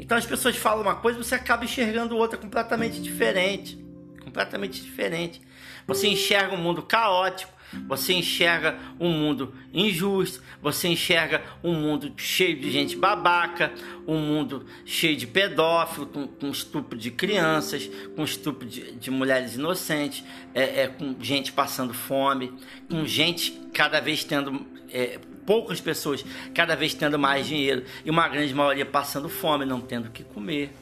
Então 0.00 0.16
as 0.16 0.26
pessoas 0.26 0.56
falam 0.56 0.82
uma 0.82 0.96
coisa, 0.96 1.22
você 1.22 1.34
acaba 1.34 1.64
enxergando 1.64 2.16
outra 2.16 2.38
completamente 2.38 3.00
diferente. 3.00 3.78
Completamente 4.22 4.82
diferente. 4.82 5.40
Você 5.86 6.08
enxerga 6.08 6.54
um 6.54 6.58
mundo 6.58 6.82
caótico, 6.82 7.52
você 7.86 8.14
enxerga 8.14 8.78
um 8.98 9.10
mundo 9.10 9.54
injusto, 9.72 10.42
você 10.60 10.88
enxerga 10.88 11.42
um 11.62 11.74
mundo 11.74 12.12
cheio 12.16 12.58
de 12.58 12.70
gente 12.70 12.96
babaca, 12.96 13.72
um 14.06 14.18
mundo 14.18 14.66
cheio 14.84 15.16
de 15.16 15.26
pedófilo, 15.26 16.06
com, 16.06 16.26
com 16.26 16.48
estupro 16.48 16.98
de 16.98 17.10
crianças, 17.10 17.88
com 18.16 18.24
estupro 18.24 18.66
de, 18.66 18.92
de 18.92 19.10
mulheres 19.10 19.54
inocentes, 19.54 20.24
é, 20.54 20.82
é, 20.82 20.88
com 20.88 21.14
gente 21.20 21.52
passando 21.52 21.94
fome, 21.94 22.52
com 22.88 23.04
gente 23.06 23.52
cada 23.72 24.00
vez 24.00 24.24
tendo 24.24 24.66
é, 24.92 25.20
poucas 25.50 25.80
pessoas 25.80 26.24
cada 26.54 26.76
vez 26.76 26.94
tendo 26.94 27.18
mais 27.18 27.44
dinheiro 27.44 27.84
e 28.04 28.10
uma 28.10 28.28
grande 28.28 28.54
maioria 28.54 28.86
passando 28.86 29.28
fome, 29.28 29.64
não 29.64 29.80
tendo 29.80 30.06
o 30.06 30.10
que 30.12 30.22
comer. 30.22 30.72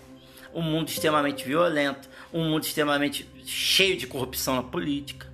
Um 0.54 0.60
mundo 0.60 0.88
extremamente 0.88 1.42
violento, 1.42 2.06
um 2.34 2.50
mundo 2.50 2.64
extremamente 2.64 3.26
cheio 3.46 3.96
de 3.96 4.06
corrupção 4.06 4.56
na 4.56 4.62
política, 4.62 5.26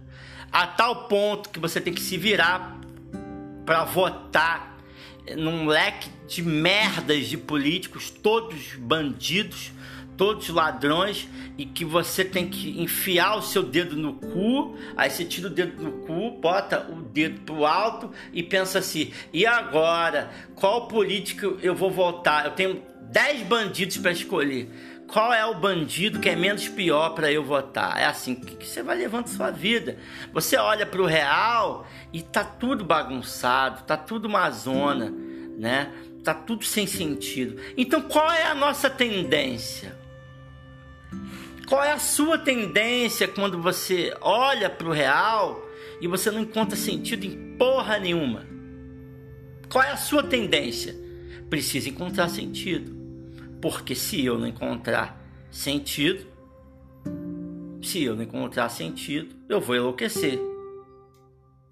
a 0.52 0.68
tal 0.68 1.08
ponto 1.08 1.50
que 1.50 1.58
você 1.58 1.80
tem 1.80 1.92
que 1.92 2.00
se 2.00 2.16
virar 2.16 2.78
para 3.66 3.82
votar 3.82 4.78
num 5.36 5.66
leque 5.66 6.08
de 6.28 6.40
merdas 6.40 7.26
de 7.26 7.36
políticos, 7.36 8.10
todos 8.10 8.76
bandidos, 8.78 9.72
todos 10.16 10.48
ladrões 10.48 11.28
e 11.56 11.64
que 11.64 11.84
você 11.84 12.24
tem 12.24 12.48
que 12.48 12.82
enfiar 12.82 13.36
o 13.36 13.42
seu 13.42 13.62
dedo 13.62 13.96
no 13.96 14.14
cu, 14.14 14.76
aí 14.96 15.10
você 15.10 15.24
tira 15.24 15.48
o 15.48 15.50
dedo 15.50 15.84
do 15.84 15.92
cu, 16.06 16.32
bota 16.32 16.86
o 16.90 17.02
dedo 17.02 17.40
pro 17.40 17.64
alto 17.64 18.10
e 18.32 18.42
pensa 18.42 18.78
assim: 18.78 19.12
e 19.32 19.46
agora? 19.46 20.30
Qual 20.54 20.88
político 20.88 21.58
eu 21.62 21.74
vou 21.74 21.90
votar? 21.90 22.44
Eu 22.44 22.52
tenho 22.52 22.82
10 23.10 23.42
bandidos 23.42 23.96
para 23.96 24.12
escolher. 24.12 24.68
Qual 25.06 25.32
é 25.32 25.44
o 25.44 25.54
bandido 25.54 26.18
que 26.18 26.28
é 26.28 26.34
menos 26.34 26.66
pior 26.66 27.10
para 27.10 27.30
eu 27.30 27.44
votar? 27.44 28.00
É 28.00 28.06
assim 28.06 28.34
que 28.34 28.66
você 28.66 28.82
vai 28.82 28.96
levando 28.96 29.28
sua 29.28 29.50
vida. 29.50 29.98
Você 30.32 30.56
olha 30.56 30.86
para 30.86 31.00
o 31.00 31.06
real 31.06 31.86
e 32.12 32.22
tá 32.22 32.42
tudo 32.42 32.84
bagunçado, 32.84 33.84
tá 33.84 33.96
tudo 33.96 34.26
uma 34.26 34.50
zona, 34.50 35.12
né? 35.58 35.92
Tá 36.24 36.32
tudo 36.32 36.64
sem 36.64 36.86
sentido. 36.86 37.60
Então 37.76 38.00
qual 38.00 38.32
é 38.32 38.44
a 38.44 38.54
nossa 38.54 38.88
tendência? 38.88 40.03
Qual 41.66 41.82
é 41.82 41.92
a 41.92 41.98
sua 41.98 42.38
tendência 42.38 43.26
quando 43.26 43.60
você 43.60 44.14
olha 44.20 44.68
para 44.68 44.86
o 44.86 44.92
real 44.92 45.66
e 46.00 46.06
você 46.06 46.30
não 46.30 46.40
encontra 46.40 46.76
sentido 46.76 47.24
em 47.24 47.56
porra 47.56 47.98
nenhuma? 47.98 48.46
Qual 49.70 49.82
é 49.82 49.90
a 49.90 49.96
sua 49.96 50.22
tendência? 50.22 50.94
Precisa 51.48 51.88
encontrar 51.88 52.28
sentido. 52.28 52.94
Porque 53.62 53.94
se 53.94 54.22
eu 54.22 54.38
não 54.38 54.46
encontrar 54.46 55.18
sentido, 55.50 56.26
se 57.82 58.02
eu 58.02 58.14
não 58.14 58.22
encontrar 58.22 58.68
sentido, 58.68 59.34
eu 59.48 59.60
vou 59.60 59.74
enlouquecer. 59.74 60.38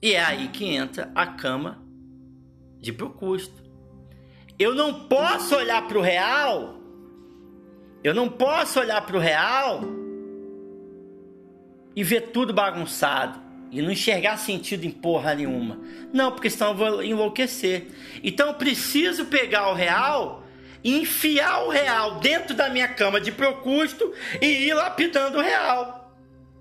E 0.01 0.15
é 0.15 0.25
aí 0.25 0.49
que 0.49 0.65
entra 0.65 1.13
a 1.15 1.27
cama 1.27 1.83
de 2.81 2.93
Procusto. 2.93 3.63
Eu 4.59 4.75
não 4.75 5.07
posso 5.07 5.55
olhar 5.55 5.87
para 5.87 5.99
o 5.99 6.03
real 6.03 6.82
eu 8.03 8.15
não 8.15 8.29
posso 8.29 8.81
olhar 8.81 9.01
para 9.03 9.17
o 9.17 9.21
real 9.21 9.83
e 11.95 12.03
ver 12.03 12.33
tudo 12.33 12.53
bagunçado 12.53 13.41
e 13.71 13.81
não 13.81 13.91
enxergar 13.91 14.37
sentido 14.37 14.85
em 14.85 14.91
porra 14.91 15.35
nenhuma. 15.35 15.79
Não, 16.13 16.33
porque 16.33 16.51
senão 16.51 16.71
eu 16.71 16.77
vou 16.77 17.03
enlouquecer. 17.03 17.87
Então 18.23 18.49
eu 18.49 18.55
preciso 18.55 19.27
pegar 19.27 19.71
o 19.71 19.75
real 19.75 20.43
e 20.85 21.01
enfiar 21.01 21.65
o 21.65 21.71
real 21.71 22.17
dentro 22.17 22.55
da 22.55 22.69
minha 22.69 22.89
cama 22.89 23.21
de 23.21 23.33
procusto 23.33 24.13
e 24.41 24.69
ir 24.69 24.75
lapidando 24.75 25.39
o 25.39 25.43
real. 25.43 26.13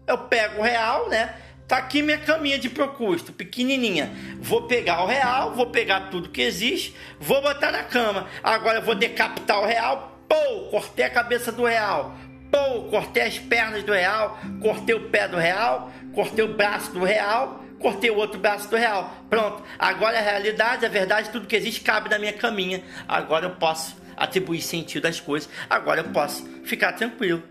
Eu 0.07 0.17
pego 0.17 0.60
o 0.60 0.63
real, 0.63 1.10
né? 1.10 1.36
Tá 1.67 1.77
aqui 1.77 2.01
minha 2.01 2.17
caminha 2.17 2.60
de 2.60 2.69
procusto, 2.69 3.31
pequenininha. 3.31 4.12
Vou 4.39 4.63
pegar 4.63 5.03
o 5.03 5.07
real, 5.07 5.53
vou 5.53 5.67
pegar 5.67 6.10
tudo 6.10 6.29
que 6.29 6.41
existe, 6.41 6.93
vou 7.19 7.41
botar 7.41 7.71
na 7.71 7.83
cama. 7.83 8.27
Agora 8.43 8.79
eu 8.79 8.81
vou 8.81 8.93
decapitar 8.93 9.60
o 9.60 9.65
real, 9.65 10.11
Pô, 10.31 10.69
cortei 10.69 11.03
a 11.03 11.09
cabeça 11.09 11.51
do 11.51 11.65
real. 11.65 12.15
Pô, 12.50 12.83
cortei 12.83 13.23
as 13.23 13.38
pernas 13.38 13.83
do 13.83 13.91
real. 13.91 14.39
Cortei 14.61 14.95
o 14.95 15.09
pé 15.09 15.27
do 15.27 15.35
real. 15.35 15.91
Cortei 16.13 16.45
o 16.45 16.53
braço 16.53 16.93
do 16.93 17.03
real. 17.03 17.61
Cortei 17.77 18.09
o 18.09 18.15
outro 18.15 18.39
braço 18.39 18.69
do 18.69 18.77
real. 18.77 19.13
Pronto. 19.29 19.61
Agora 19.77 20.17
a 20.17 20.21
realidade, 20.21 20.85
a 20.85 20.89
verdade, 20.89 21.31
tudo 21.31 21.47
que 21.47 21.55
existe 21.57 21.81
cabe 21.81 22.09
na 22.09 22.17
minha 22.17 22.31
caminha. 22.31 22.81
Agora 23.09 23.47
eu 23.47 23.55
posso 23.55 23.97
atribuir 24.15 24.61
sentido 24.61 25.05
às 25.05 25.19
coisas. 25.19 25.50
Agora 25.69 26.00
eu 26.00 26.09
posso 26.11 26.47
ficar 26.63 26.93
tranquilo. 26.93 27.43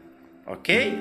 Ok? 0.47 0.99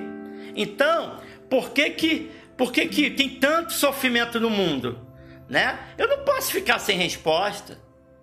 Então, 0.57 1.21
por 1.49 1.69
que 1.69 1.91
que, 1.91 2.31
por 2.57 2.73
que, 2.73 2.87
que 2.89 3.09
tem 3.09 3.29
tanto 3.29 3.71
sofrimento 3.71 4.37
no 4.37 4.49
mundo? 4.49 4.99
Né? 5.47 5.79
Eu 5.97 6.09
não 6.09 6.25
posso 6.25 6.51
ficar 6.51 6.77
sem 6.77 6.97
resposta. 6.97 7.77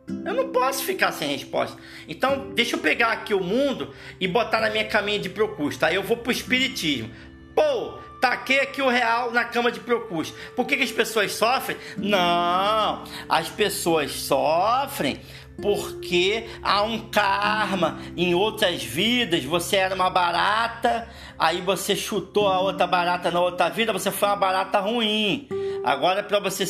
Eu 0.08 0.34
não 0.34 0.50
posso 0.50 0.84
ficar 0.84 1.12
sem 1.12 1.28
resposta. 1.28 1.76
Então, 2.06 2.52
deixa 2.54 2.76
eu 2.76 2.80
pegar 2.80 3.12
aqui 3.12 3.34
o 3.34 3.42
mundo 3.42 3.92
e 4.20 4.28
botar 4.28 4.60
na 4.60 4.70
minha 4.70 4.84
caminha 4.84 5.18
de 5.18 5.28
Procusto. 5.28 5.84
Aí 5.84 5.94
eu 5.94 6.02
vou 6.02 6.16
pro 6.16 6.30
espiritismo. 6.30 7.10
Pô, 7.54 7.98
taquei 8.20 8.60
aqui 8.60 8.80
o 8.82 8.88
real 8.88 9.32
na 9.32 9.44
cama 9.44 9.72
de 9.72 9.80
Procusto. 9.80 10.36
Por 10.54 10.66
que, 10.66 10.76
que 10.76 10.82
as 10.82 10.92
pessoas 10.92 11.32
sofrem? 11.32 11.76
Não, 11.96 13.04
as 13.28 13.48
pessoas 13.48 14.12
sofrem 14.12 15.20
porque 15.60 16.46
há 16.62 16.82
um 16.82 17.08
karma 17.08 17.98
em 18.16 18.34
outras 18.34 18.82
vidas. 18.82 19.44
Você 19.44 19.76
era 19.76 19.94
uma 19.94 20.10
barata, 20.10 21.08
aí 21.38 21.60
você 21.60 21.96
chutou 21.96 22.48
a 22.48 22.60
outra 22.60 22.86
barata 22.86 23.30
na 23.30 23.40
outra 23.40 23.68
vida, 23.68 23.92
você 23.92 24.10
foi 24.10 24.28
uma 24.28 24.36
barata 24.36 24.78
ruim. 24.80 25.48
Agora, 25.84 26.22
para 26.22 26.40
você 26.40 26.66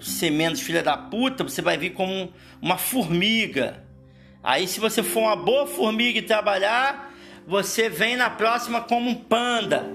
ser 0.00 0.30
menos 0.30 0.60
filha 0.60 0.82
da 0.82 0.96
puta, 0.96 1.44
você 1.44 1.62
vai 1.62 1.78
vir 1.78 1.90
como 1.90 2.32
uma 2.60 2.76
formiga. 2.76 3.84
Aí, 4.42 4.66
se 4.66 4.80
você 4.80 5.02
for 5.02 5.20
uma 5.20 5.36
boa 5.36 5.66
formiga 5.66 6.18
e 6.18 6.22
trabalhar, 6.22 7.14
você 7.46 7.88
vem 7.88 8.16
na 8.16 8.28
próxima 8.28 8.80
como 8.80 9.08
um 9.08 9.14
panda. 9.14 9.88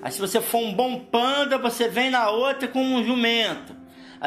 Aí, 0.00 0.10
se 0.10 0.18
você 0.18 0.40
for 0.40 0.62
um 0.62 0.72
bom 0.72 0.98
panda, 1.00 1.58
você 1.58 1.88
vem 1.88 2.08
na 2.08 2.30
outra 2.30 2.66
como 2.68 2.96
um 2.96 3.04
jumento. 3.04 3.75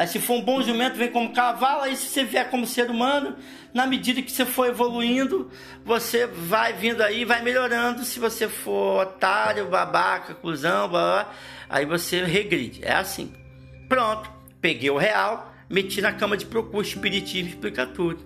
Aí, 0.00 0.08
se 0.08 0.18
for 0.18 0.38
um 0.38 0.40
bom 0.40 0.62
jumento, 0.62 0.96
vem 0.96 1.10
como 1.10 1.30
cavalo. 1.30 1.82
Aí, 1.82 1.94
se 1.94 2.06
você 2.06 2.24
vier 2.24 2.48
como 2.48 2.66
ser 2.66 2.88
humano, 2.90 3.36
na 3.74 3.86
medida 3.86 4.22
que 4.22 4.32
você 4.32 4.46
for 4.46 4.66
evoluindo, 4.66 5.50
você 5.84 6.26
vai 6.26 6.72
vindo 6.72 7.02
aí, 7.02 7.26
vai 7.26 7.42
melhorando. 7.42 8.02
Se 8.02 8.18
você 8.18 8.48
for 8.48 9.02
otário, 9.02 9.66
babaca, 9.66 10.32
cuzão, 10.32 10.88
blá, 10.88 11.02
blá, 11.02 11.34
aí 11.68 11.84
você 11.84 12.24
regride. 12.24 12.82
É 12.82 12.94
assim. 12.94 13.30
Pronto, 13.90 14.30
peguei 14.58 14.88
o 14.88 14.96
real, 14.96 15.52
meti 15.68 16.00
na 16.00 16.14
cama 16.14 16.34
de 16.34 16.46
procura, 16.46 16.82
espiritismo 16.82 17.50
explica 17.50 17.86
tudo. 17.86 18.24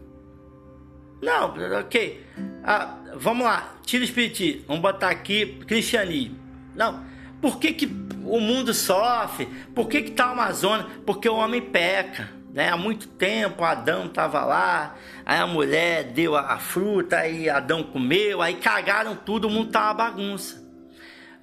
Não, 1.20 1.56
ok. 1.80 2.24
Ah, 2.62 2.98
vamos 3.16 3.46
lá, 3.46 3.74
tira 3.84 4.02
o 4.02 4.04
espiritismo, 4.04 4.62
vamos 4.68 4.80
botar 4.82 5.08
aqui 5.08 5.58
cristianismo. 5.66 6.38
Não, 6.76 7.04
por 7.42 7.58
que, 7.58 7.72
que 7.72 7.86
o 8.26 8.40
mundo 8.40 8.72
sofre? 8.72 9.46
Por 9.74 9.88
que, 9.88 10.02
que 10.02 10.10
tá 10.10 10.26
a 10.26 10.30
Amazônia? 10.30 10.86
Porque 11.04 11.28
o 11.28 11.36
homem 11.36 11.60
peca. 11.60 12.30
Né? 12.52 12.70
Há 12.70 12.76
muito 12.76 13.08
tempo 13.08 13.64
Adão 13.64 14.06
estava 14.06 14.44
lá, 14.44 14.94
aí 15.26 15.40
a 15.40 15.46
mulher 15.46 16.04
deu 16.04 16.36
a 16.36 16.56
fruta, 16.58 17.16
aí 17.16 17.50
Adão 17.50 17.82
comeu, 17.82 18.40
aí 18.40 18.54
cagaram 18.54 19.16
tudo, 19.16 19.48
o 19.48 19.50
mundo 19.50 19.72
tá 19.72 19.86
uma 19.86 19.94
bagunça. 19.94 20.64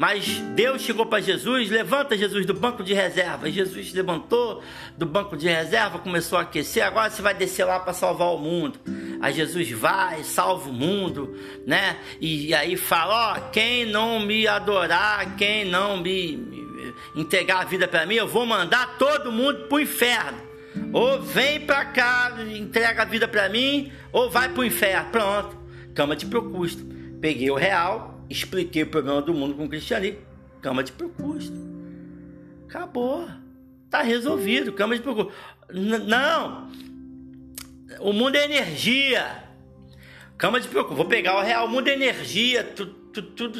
Mas 0.01 0.39
Deus 0.55 0.81
chegou 0.81 1.05
para 1.05 1.21
Jesus, 1.21 1.69
levanta 1.69 2.17
Jesus 2.17 2.43
do 2.43 2.55
banco 2.55 2.83
de 2.83 2.91
reserva. 2.91 3.51
Jesus 3.51 3.93
levantou 3.93 4.63
do 4.97 5.05
banco 5.05 5.37
de 5.37 5.47
reserva, 5.47 5.99
começou 5.99 6.39
a 6.39 6.41
aquecer. 6.41 6.83
Agora 6.83 7.11
você 7.11 7.21
vai 7.21 7.35
descer 7.35 7.65
lá 7.65 7.79
para 7.79 7.93
salvar 7.93 8.29
o 8.29 8.39
mundo. 8.39 8.79
Aí 9.21 9.31
Jesus 9.31 9.69
vai, 9.69 10.23
salva 10.23 10.71
o 10.71 10.73
mundo, 10.73 11.37
né? 11.67 11.97
E 12.19 12.51
aí 12.51 12.75
fala: 12.75 13.33
ó, 13.33 13.39
quem 13.51 13.85
não 13.85 14.19
me 14.19 14.47
adorar, 14.47 15.35
quem 15.35 15.65
não 15.65 15.97
me, 15.97 16.60
entregar 17.15 17.61
a 17.61 17.65
vida 17.65 17.87
para 17.87 18.05
mim, 18.05 18.15
eu 18.15 18.27
vou 18.27 18.45
mandar 18.45 18.97
todo 18.97 19.31
mundo 19.31 19.67
pro 19.67 19.79
inferno. 19.79 20.51
Ou 20.93 21.21
vem 21.21 21.59
para 21.59 21.85
cá, 21.85 22.37
entrega 22.49 23.01
a 23.01 23.05
vida 23.05 23.27
para 23.27 23.49
mim, 23.49 23.91
ou 24.11 24.29
vai 24.29 24.49
pro 24.49 24.63
inferno. 24.63 25.09
Pronto, 25.11 25.57
cama 25.93 26.15
de 26.15 26.25
procusto. 26.25 26.83
Peguei 27.19 27.51
o 27.51 27.55
real, 27.55 28.25
expliquei 28.29 28.83
o 28.83 28.87
problema 28.87 29.21
do 29.21 29.33
mundo 29.33 29.55
com 29.55 29.65
o 29.65 29.69
cristianismo. 29.69 30.19
Cama 30.61 30.83
de 30.83 30.91
procusto. 30.91 31.53
Acabou. 32.67 33.27
Tá 33.89 34.01
resolvido. 34.01 34.71
Cama 34.71 34.95
de 34.95 35.01
procusto. 35.01 35.33
Não! 35.71 36.69
O 37.99 38.13
mundo 38.13 38.35
é 38.35 38.45
energia. 38.45 39.43
Cama 40.37 40.59
de 40.59 40.67
procusto. 40.67 40.95
Vou 40.95 41.05
pegar 41.05 41.37
o 41.37 41.41
real. 41.41 41.65
O 41.65 41.69
mundo 41.69 41.87
é 41.87 41.93
energia. 41.93 42.63
Tudo, 42.63 42.95
tudo, 43.13 43.27
tudo, 43.29 43.59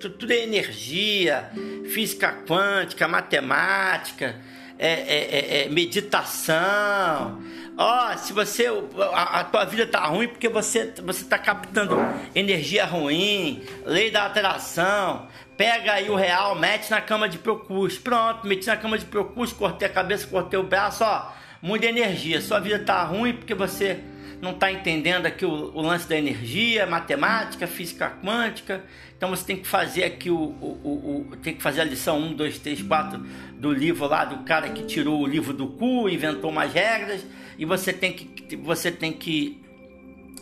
tudo 0.00 0.32
é 0.32 0.42
energia. 0.42 1.50
Física 1.92 2.32
quântica, 2.46 3.08
matemática, 3.08 4.36
é, 4.78 4.88
é, 4.88 5.28
é, 5.30 5.64
é 5.64 5.68
meditação 5.68 7.40
Ó, 7.82 8.12
oh, 8.12 8.18
se 8.18 8.34
você 8.34 8.66
a, 9.14 9.40
a, 9.40 9.44
tua 9.44 9.64
vida 9.64 9.86
tá 9.86 10.04
ruim 10.04 10.28
porque 10.28 10.50
você 10.50 10.92
você 11.02 11.24
tá 11.24 11.38
captando 11.38 11.96
energia 12.34 12.84
ruim, 12.84 13.62
lei 13.86 14.10
da 14.10 14.26
atração. 14.26 15.28
Pega 15.56 15.94
aí 15.94 16.10
o 16.10 16.14
real, 16.14 16.54
mete 16.54 16.90
na 16.90 17.00
cama 17.00 17.26
de 17.26 17.38
Procus. 17.38 17.96
Pronto, 17.96 18.46
meti 18.46 18.66
na 18.66 18.76
cama 18.76 18.98
de 18.98 19.06
Procus, 19.06 19.54
cortei 19.54 19.88
a 19.88 19.90
cabeça, 19.90 20.26
cortei 20.26 20.58
o 20.58 20.62
braço, 20.62 21.02
ó. 21.02 21.32
Muita 21.62 21.86
energia. 21.86 22.42
Sua 22.42 22.60
vida 22.60 22.78
tá 22.80 23.02
ruim 23.02 23.32
porque 23.32 23.54
você 23.54 23.98
não 24.40 24.52
está 24.52 24.72
entendendo 24.72 25.26
aqui 25.26 25.44
o, 25.44 25.70
o, 25.74 25.82
lance 25.82 26.08
da 26.08 26.16
energia, 26.16 26.86
matemática, 26.86 27.66
física 27.66 28.10
quântica. 28.22 28.82
Então 29.16 29.28
você 29.30 29.44
tem 29.44 29.56
que 29.56 29.66
fazer 29.66 30.04
aqui 30.04 30.30
o, 30.30 30.36
o, 30.36 31.26
o, 31.32 31.36
tem 31.36 31.54
que 31.54 31.62
fazer 31.62 31.82
a 31.82 31.84
lição 31.84 32.18
1, 32.18 32.34
2, 32.34 32.58
3, 32.58 32.82
4 32.82 33.26
do 33.54 33.72
livro 33.72 34.06
lá 34.06 34.24
do 34.24 34.38
cara 34.44 34.70
que 34.70 34.84
tirou 34.84 35.20
o 35.20 35.26
livro 35.26 35.52
do 35.52 35.66
cu, 35.66 36.08
inventou 36.08 36.50
umas 36.50 36.72
regras 36.72 37.24
e 37.58 37.64
você 37.64 37.92
tem 37.92 38.12
que 38.12 38.56
você 38.56 38.90
tem 38.90 39.12
que 39.12 39.60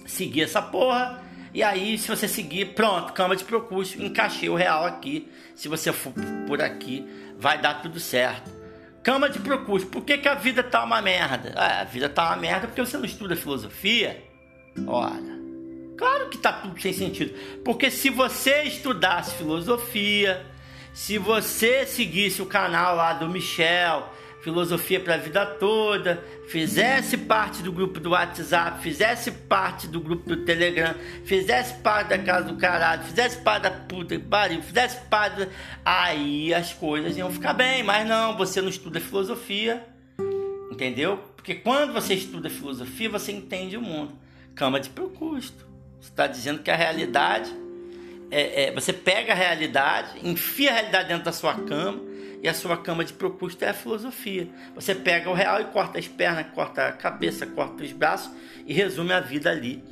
seguir 0.07 0.43
essa 0.43 0.63
porra. 0.63 1.27
E 1.53 1.63
aí, 1.63 1.99
se 1.99 2.09
você 2.09 2.29
seguir, 2.29 2.75
pronto, 2.75 3.13
cama 3.13 3.35
de 3.35 3.43
procúcio, 3.43 4.05
encaixei 4.05 4.49
o 4.49 4.55
real 4.55 4.85
aqui. 4.85 5.29
Se 5.57 5.67
você 5.67 5.93
for 5.93 6.13
por 6.47 6.61
aqui, 6.61 7.05
vai 7.39 7.61
dar 7.61 7.83
tudo 7.83 7.99
certo. 7.99 8.58
Cama 9.09 9.31
de 9.31 9.39
procúcio, 9.39 9.89
por 9.89 10.05
que, 10.05 10.19
que 10.19 10.29
a 10.29 10.35
vida 10.35 10.63
tá 10.63 10.85
uma 10.85 11.01
merda? 11.01 11.55
Ah, 11.57 11.81
a 11.81 11.85
vida 11.85 12.11
tá 12.11 12.27
uma 12.27 12.37
merda 12.37 12.67
porque 12.67 12.83
você 12.85 12.99
não 12.99 13.07
estuda 13.07 13.35
filosofia. 13.35 14.23
Ora, 14.87 15.23
claro 15.97 16.29
que 16.29 16.37
tá 16.37 16.53
tudo 16.53 16.79
sem 16.79 16.93
sentido. 16.93 17.35
Porque 17.65 17.91
se 17.91 18.11
você 18.11 18.65
estudasse 18.65 19.35
filosofia, 19.37 20.45
se 20.93 21.17
você 21.17 21.87
seguisse 21.87 22.43
o 22.43 22.45
canal 22.45 22.97
lá 22.97 23.15
do 23.15 23.31
Michel, 23.31 24.13
filosofia 24.49 24.99
para 24.99 25.15
a 25.15 25.19
vida 25.19 25.45
toda, 25.45 26.25
fizesse 26.49 27.19
parte 27.19 27.63
do 27.63 27.71
grupo 27.71 28.01
do 28.01 28.11
WhatsApp, 28.11 28.83
fizesse 28.83 29.31
parte 29.31 29.87
do 29.87 30.01
grupo 30.01 30.27
do 30.27 30.37
Telegram, 30.39 30.95
fizesse 31.25 31.75
parte 31.75 32.09
da 32.09 32.19
casa 32.19 32.49
do 32.49 32.57
caralho, 32.57 33.03
fizesse 33.03 33.37
parte 33.43 33.65
da 33.65 33.71
puta 33.71 34.17
que 34.17 34.25
pariu, 34.25 34.63
fizesse 34.63 35.01
parte. 35.11 35.41
Da... 35.41 35.49
Aí 35.85 36.55
as 36.55 36.73
coisas 36.73 37.15
iam 37.19 37.31
ficar 37.31 37.53
bem, 37.53 37.83
mas 37.83 38.09
não, 38.09 38.39
você 38.39 38.63
não 38.63 38.71
estuda 38.71 38.99
filosofia, 38.99 39.85
entendeu? 40.73 41.19
Porque 41.37 41.55
quando 41.55 41.93
você 41.93 42.15
estuda 42.15 42.49
filosofia, 42.49 43.11
você 43.11 43.33
entende 43.33 43.77
o 43.77 43.83
mundo. 43.83 44.15
Cama 44.55 44.81
de 44.81 44.89
procusto. 44.89 45.67
Você 46.01 46.09
está 46.09 46.27
dizendo 46.27 46.63
que 46.63 46.71
a 46.71 46.77
realidade. 46.77 47.55
É, 48.31 48.65
é, 48.65 48.73
você 48.73 48.93
pega 48.93 49.33
a 49.33 49.37
realidade, 49.37 50.19
enfia 50.23 50.71
a 50.71 50.75
realidade 50.75 51.09
dentro 51.09 51.25
da 51.25 51.33
sua 51.33 51.55
cama 51.55 52.08
e 52.43 52.49
a 52.49 52.55
sua 52.55 52.77
cama 52.77 53.05
de 53.05 53.13
procusto 53.13 53.65
é 53.65 53.71
a 53.71 53.75
filosofia. 53.75 54.49
Você 54.75 54.95
pega 54.95 55.29
o 55.29 55.35
real 55.35 55.61
e 55.61 55.65
corta 55.67 55.99
as 55.99 56.07
pernas, 56.07 56.47
corta 56.55 56.89
a 56.89 56.93
cabeça, 56.93 57.47
corta 57.47 57.83
os 57.83 57.93
braços 57.93 58.31
e 58.67 58.73
resume 58.73 59.13
a 59.13 59.21
vida 59.21 59.51
ali 59.51 59.83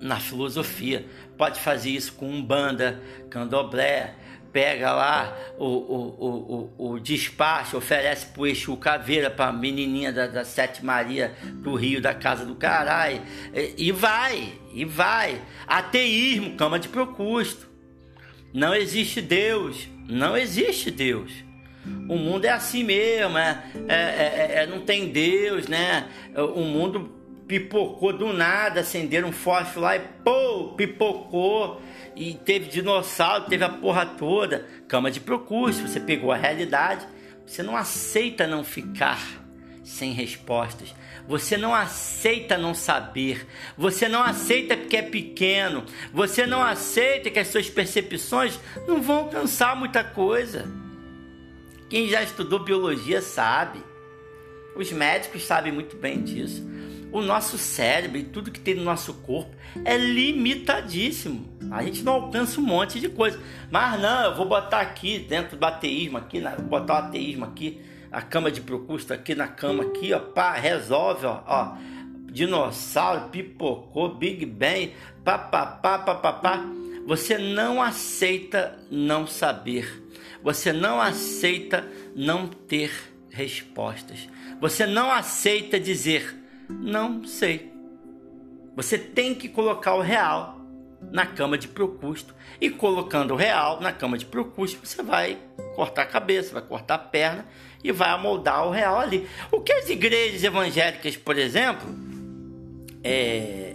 na 0.00 0.20
filosofia. 0.20 1.06
Pode 1.36 1.60
fazer 1.60 1.90
isso 1.90 2.12
com 2.14 2.28
umbanda, 2.28 3.00
candomblé, 3.30 4.14
pega 4.52 4.92
lá 4.92 5.36
o, 5.58 5.64
o, 5.66 6.70
o, 6.78 6.92
o, 6.92 7.00
despacho, 7.00 7.76
oferece 7.76 8.26
pro 8.26 8.46
Exu 8.46 8.76
Caveira, 8.76 9.28
pra 9.28 9.52
menininha 9.52 10.12
da, 10.12 10.28
da 10.28 10.44
Sete 10.44 10.84
Maria 10.84 11.34
do 11.54 11.74
Rio, 11.74 12.00
da 12.00 12.14
Casa 12.14 12.46
do 12.46 12.54
Caralho, 12.54 13.20
e 13.76 13.90
vai, 13.90 14.52
e 14.72 14.84
vai. 14.84 15.42
Ateísmo, 15.66 16.56
cama 16.56 16.78
de 16.78 16.88
procusto. 16.88 17.68
Não 18.52 18.72
existe 18.72 19.20
Deus. 19.20 19.88
Não 20.08 20.36
existe 20.36 20.90
Deus. 20.90 21.32
O 22.08 22.16
mundo 22.16 22.46
é 22.46 22.50
assim 22.50 22.82
mesmo, 22.82 23.36
é, 23.36 23.62
é, 23.88 23.94
é, 23.94 24.52
é 24.62 24.66
não 24.66 24.80
tem 24.80 25.08
Deus, 25.08 25.68
né? 25.68 26.08
O 26.34 26.62
mundo 26.62 27.12
pipocou 27.46 28.12
do 28.12 28.32
nada, 28.32 28.80
acenderam 28.80 29.28
um 29.28 29.32
fósforo 29.32 29.80
lá 29.82 29.96
e 29.96 30.00
pô, 30.24 30.74
pipocou. 30.76 31.82
E 32.16 32.34
teve 32.34 32.70
dinossauro, 32.70 33.44
teve 33.46 33.64
a 33.64 33.68
porra 33.68 34.06
toda. 34.06 34.66
Cama 34.88 35.10
de 35.10 35.20
procúcio, 35.20 35.86
você 35.86 36.00
pegou 36.00 36.32
a 36.32 36.36
realidade, 36.36 37.06
você 37.44 37.62
não 37.62 37.76
aceita 37.76 38.46
não 38.46 38.64
ficar 38.64 39.43
sem 39.84 40.12
respostas. 40.12 40.94
Você 41.28 41.56
não 41.56 41.74
aceita 41.74 42.56
não 42.56 42.74
saber. 42.74 43.46
Você 43.76 44.08
não 44.08 44.22
aceita 44.22 44.76
porque 44.76 44.96
é 44.96 45.02
pequeno. 45.02 45.84
Você 46.12 46.46
não 46.46 46.62
aceita 46.62 47.30
que 47.30 47.38
as 47.38 47.48
suas 47.48 47.68
percepções 47.68 48.58
não 48.88 49.02
vão 49.02 49.18
alcançar 49.18 49.76
muita 49.76 50.02
coisa. 50.02 50.66
Quem 51.88 52.08
já 52.08 52.22
estudou 52.22 52.58
biologia 52.64 53.20
sabe. 53.20 53.78
Os 54.74 54.90
médicos 54.90 55.44
sabem 55.44 55.72
muito 55.72 55.96
bem 55.96 56.22
disso. 56.22 56.66
O 57.12 57.22
nosso 57.22 57.56
cérebro 57.56 58.18
e 58.18 58.24
tudo 58.24 58.50
que 58.50 58.58
tem 58.58 58.74
no 58.74 58.82
nosso 58.82 59.14
corpo 59.14 59.54
é 59.84 59.96
limitadíssimo. 59.96 61.46
A 61.70 61.82
gente 61.84 62.02
não 62.02 62.14
alcança 62.14 62.60
um 62.60 62.64
monte 62.64 62.98
de 62.98 63.08
coisa. 63.08 63.38
Mas 63.70 64.00
não, 64.00 64.24
eu 64.24 64.34
vou 64.34 64.46
botar 64.46 64.80
aqui 64.80 65.20
dentro 65.20 65.56
do 65.56 65.64
ateísmo 65.64 66.18
aqui, 66.18 66.40
vou 66.40 66.80
botar 66.80 66.94
o 66.94 67.06
ateísmo 67.06 67.44
aqui 67.44 67.80
a 68.14 68.22
cama 68.22 68.48
de 68.48 68.60
procusto 68.60 69.12
aqui 69.12 69.34
na 69.34 69.48
cama 69.48 69.82
aqui, 69.82 70.12
ó, 70.12 70.20
pá, 70.20 70.52
resolve, 70.52 71.26
ó, 71.26 71.42
ó. 71.44 71.76
Dinossauro, 72.30 73.28
pipocou, 73.28 74.14
Big 74.14 74.46
Bang, 74.46 74.94
papapá, 75.24 75.98
papapá. 75.98 76.64
Você 77.06 77.36
não 77.36 77.82
aceita 77.82 78.78
não 78.88 79.26
saber. 79.26 80.04
Você 80.44 80.72
não 80.72 81.00
aceita 81.00 81.84
não 82.14 82.46
ter 82.46 82.92
respostas. 83.30 84.28
Você 84.60 84.86
não 84.86 85.10
aceita 85.10 85.80
dizer 85.80 86.40
não 86.68 87.24
sei. 87.24 87.72
Você 88.76 88.96
tem 88.96 89.34
que 89.34 89.48
colocar 89.48 89.94
o 89.94 90.00
real 90.00 90.60
na 91.12 91.26
cama 91.26 91.58
de 91.58 91.66
procusto 91.66 92.34
e 92.60 92.70
colocando 92.70 93.34
o 93.34 93.36
real 93.36 93.80
na 93.80 93.92
cama 93.92 94.16
de 94.16 94.24
procusto, 94.24 94.84
você 94.84 95.02
vai 95.02 95.38
cortar 95.74 96.02
a 96.02 96.06
cabeça, 96.06 96.52
vai 96.52 96.62
cortar 96.62 96.94
a 96.94 96.98
perna 96.98 97.46
e 97.82 97.92
vai 97.92 98.10
amoldar 98.10 98.66
o 98.66 98.70
real 98.70 98.98
ali. 98.98 99.28
O 99.52 99.60
que 99.60 99.72
as 99.72 99.88
igrejas 99.90 100.42
evangélicas, 100.42 101.16
por 101.16 101.36
exemplo, 101.36 101.94
é, 103.02 103.74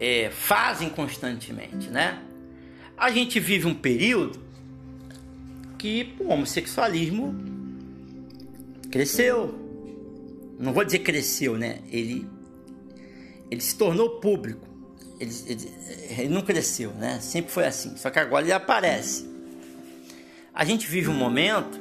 é, 0.00 0.30
fazem 0.30 0.88
constantemente, 0.88 1.90
né? 1.90 2.22
A 2.96 3.10
gente 3.10 3.38
vive 3.38 3.66
um 3.66 3.74
período 3.74 4.40
que 5.78 6.14
o 6.18 6.28
homossexualismo 6.28 7.34
cresceu. 8.90 9.54
Não 10.58 10.72
vou 10.72 10.84
dizer 10.84 10.98
cresceu, 11.00 11.56
né? 11.56 11.78
Ele, 11.90 12.26
ele 13.50 13.60
se 13.60 13.76
tornou 13.76 14.20
público. 14.20 14.68
Ele, 15.18 15.34
ele, 15.46 15.72
ele 16.18 16.28
não 16.28 16.42
cresceu, 16.42 16.92
né? 16.92 17.18
Sempre 17.20 17.52
foi 17.52 17.66
assim. 17.66 17.96
Só 17.96 18.10
que 18.10 18.18
agora 18.18 18.44
ele 18.44 18.52
aparece. 18.52 19.29
A 20.54 20.64
gente 20.64 20.86
vive 20.86 21.08
um 21.08 21.14
momento 21.14 21.78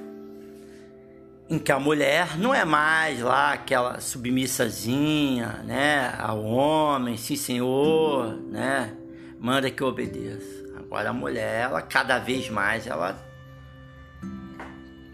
em 1.49 1.57
que 1.57 1.71
a 1.71 1.79
mulher 1.79 2.37
não 2.37 2.53
é 2.53 2.63
mais 2.63 3.19
lá 3.19 3.53
aquela 3.53 3.99
submissazinha, 3.99 5.63
né, 5.65 6.13
ao 6.19 6.43
homem, 6.43 7.17
sim 7.17 7.35
senhor, 7.35 8.35
né, 8.47 8.95
manda 9.39 9.71
que 9.71 9.81
eu 9.81 9.87
obedeça. 9.87 10.59
Agora 10.77 11.09
a 11.09 11.13
mulher, 11.13 11.63
ela 11.63 11.81
cada 11.81 12.19
vez 12.19 12.49
mais 12.49 12.85
ela 12.85 13.19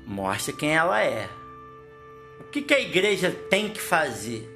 mostra 0.05 0.53
quem 0.53 0.75
ela 0.75 1.01
é. 1.01 1.29
O 2.41 2.43
que, 2.51 2.61
que 2.61 2.73
a 2.73 2.79
igreja 2.79 3.31
tem 3.49 3.69
que 3.69 3.81
fazer? 3.81 4.53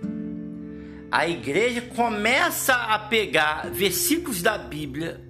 A 1.12 1.28
igreja 1.28 1.82
começa 1.82 2.74
a 2.74 3.00
pegar 3.00 3.70
versículos 3.70 4.42
da 4.42 4.58
Bíblia 4.58 5.22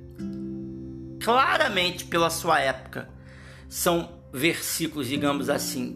claramente 1.24 2.06
pela 2.06 2.30
sua 2.30 2.60
época. 2.60 3.19
São 3.70 4.20
versículos, 4.34 5.08
digamos 5.08 5.50
assim, 5.50 5.96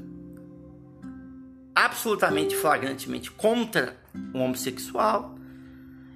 absolutamente 1.76 2.56
flagrantemente 2.56 3.30
contra 3.32 3.98
o 4.34 4.40
homossexual 4.40 5.36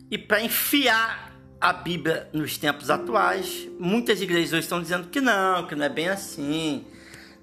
e 0.09 0.17
para 0.17 0.41
enfiar 0.41 1.33
a 1.59 1.73
Bíblia 1.73 2.29
nos 2.31 2.57
tempos 2.57 2.89
atuais, 2.89 3.67
muitas 3.79 4.21
igrejas 4.21 4.53
hoje 4.53 4.61
estão 4.61 4.81
dizendo 4.81 5.07
que 5.09 5.19
não, 5.19 5.65
que 5.65 5.75
não 5.75 5.85
é 5.85 5.89
bem 5.89 6.07
assim. 6.07 6.85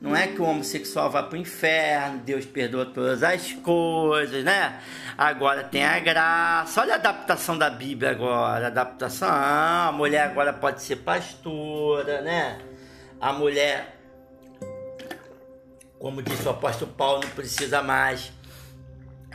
Não 0.00 0.14
é 0.14 0.26
que 0.26 0.40
o 0.40 0.44
homossexual 0.44 1.10
vai 1.10 1.22
para 1.22 1.34
o 1.34 1.40
inferno, 1.40 2.18
Deus 2.18 2.44
perdoa 2.44 2.84
todas 2.84 3.22
as 3.22 3.52
coisas, 3.52 4.44
né? 4.44 4.80
Agora 5.16 5.64
tem 5.64 5.82
a 5.82 5.98
graça. 5.98 6.82
Olha 6.82 6.94
a 6.94 6.96
adaptação 6.96 7.56
da 7.56 7.70
Bíblia 7.70 8.10
agora. 8.10 8.66
A 8.66 8.68
adaptação, 8.68 9.28
ah, 9.30 9.88
a 9.88 9.92
mulher 9.92 10.24
agora 10.24 10.52
pode 10.52 10.82
ser 10.82 10.96
pastora, 10.96 12.20
né? 12.20 12.58
A 13.18 13.32
mulher 13.32 13.93
como 16.04 16.20
disse 16.20 16.46
o 16.46 16.50
apóstolo 16.50 16.92
Paulo, 16.92 17.22
não 17.24 17.30
precisa 17.30 17.82
mais 17.82 18.30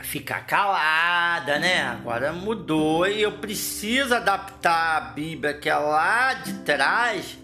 ficar 0.04 0.46
calada, 0.46 1.58
né? 1.58 1.82
Agora 1.82 2.32
mudou 2.32 3.08
e 3.08 3.22
eu 3.22 3.32
preciso 3.38 4.14
adaptar 4.14 4.96
a 4.96 5.00
Bíblia 5.00 5.52
que 5.52 5.68
é 5.68 5.74
lá 5.74 6.32
de 6.34 6.52
trás 6.60 7.36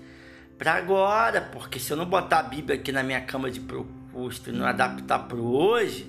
para 0.57 0.75
agora, 0.75 1.41
porque 1.41 1.81
se 1.81 1.91
eu 1.91 1.97
não 1.97 2.07
botar 2.07 2.39
a 2.39 2.43
Bíblia 2.45 2.79
aqui 2.79 2.93
na 2.93 3.03
minha 3.03 3.21
cama 3.21 3.51
de 3.51 3.59
propósito 3.59 4.51
e 4.51 4.53
não 4.53 4.65
adaptar 4.65 5.19
para 5.19 5.39
hoje, 5.39 6.09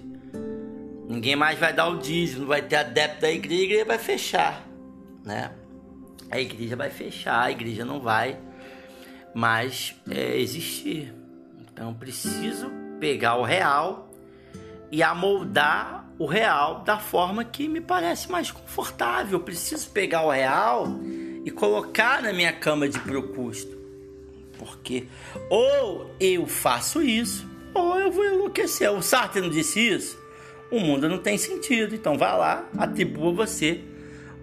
ninguém 1.09 1.35
mais 1.35 1.57
vai 1.57 1.73
dar 1.73 1.87
o 1.87 1.97
dízimo, 1.97 2.41
não 2.41 2.47
vai 2.47 2.61
ter 2.61 2.75
adepto 2.75 3.21
da 3.21 3.31
igreja, 3.31 3.61
a 3.61 3.65
igreja 3.65 3.85
vai 3.85 3.97
fechar, 3.97 4.63
né? 5.25 5.51
A 6.29 6.39
igreja 6.39 6.75
vai 6.75 6.91
fechar, 6.91 7.41
a 7.41 7.49
igreja 7.49 7.83
não 7.83 7.99
vai 7.99 8.37
mais 9.33 9.95
é, 10.07 10.37
existir. 10.37 11.11
Então 11.59 11.95
preciso 11.95 12.85
pegar 12.99 13.35
o 13.35 13.43
real 13.43 14.11
e 14.91 15.03
amoldar 15.03 16.09
o 16.19 16.25
real 16.25 16.81
da 16.81 16.97
forma 16.97 17.43
que 17.43 17.67
me 17.67 17.81
parece 17.81 18.31
mais 18.31 18.51
confortável. 18.51 19.39
Eu 19.39 19.43
preciso 19.43 19.89
pegar 19.89 20.23
o 20.23 20.31
real 20.31 20.87
e 21.45 21.51
colocar 21.51 22.21
na 22.21 22.33
minha 22.33 22.53
cama 22.53 22.87
de 22.89 22.99
procusto. 22.99 23.77
Porque 24.57 25.05
ou 25.49 26.11
eu 26.19 26.47
faço 26.47 27.01
isso, 27.01 27.47
ou 27.73 27.99
eu 27.99 28.11
vou 28.11 28.25
enlouquecer. 28.25 28.91
O 28.91 29.01
Sartre 29.01 29.41
não 29.41 29.49
disse 29.49 29.79
isso? 29.79 30.17
O 30.71 30.79
mundo 30.79 31.07
não 31.07 31.19
tem 31.19 31.37
sentido. 31.37 31.93
Então 31.93 32.17
vá 32.17 32.33
lá, 32.33 32.67
atribua 32.77 33.31
você 33.31 33.81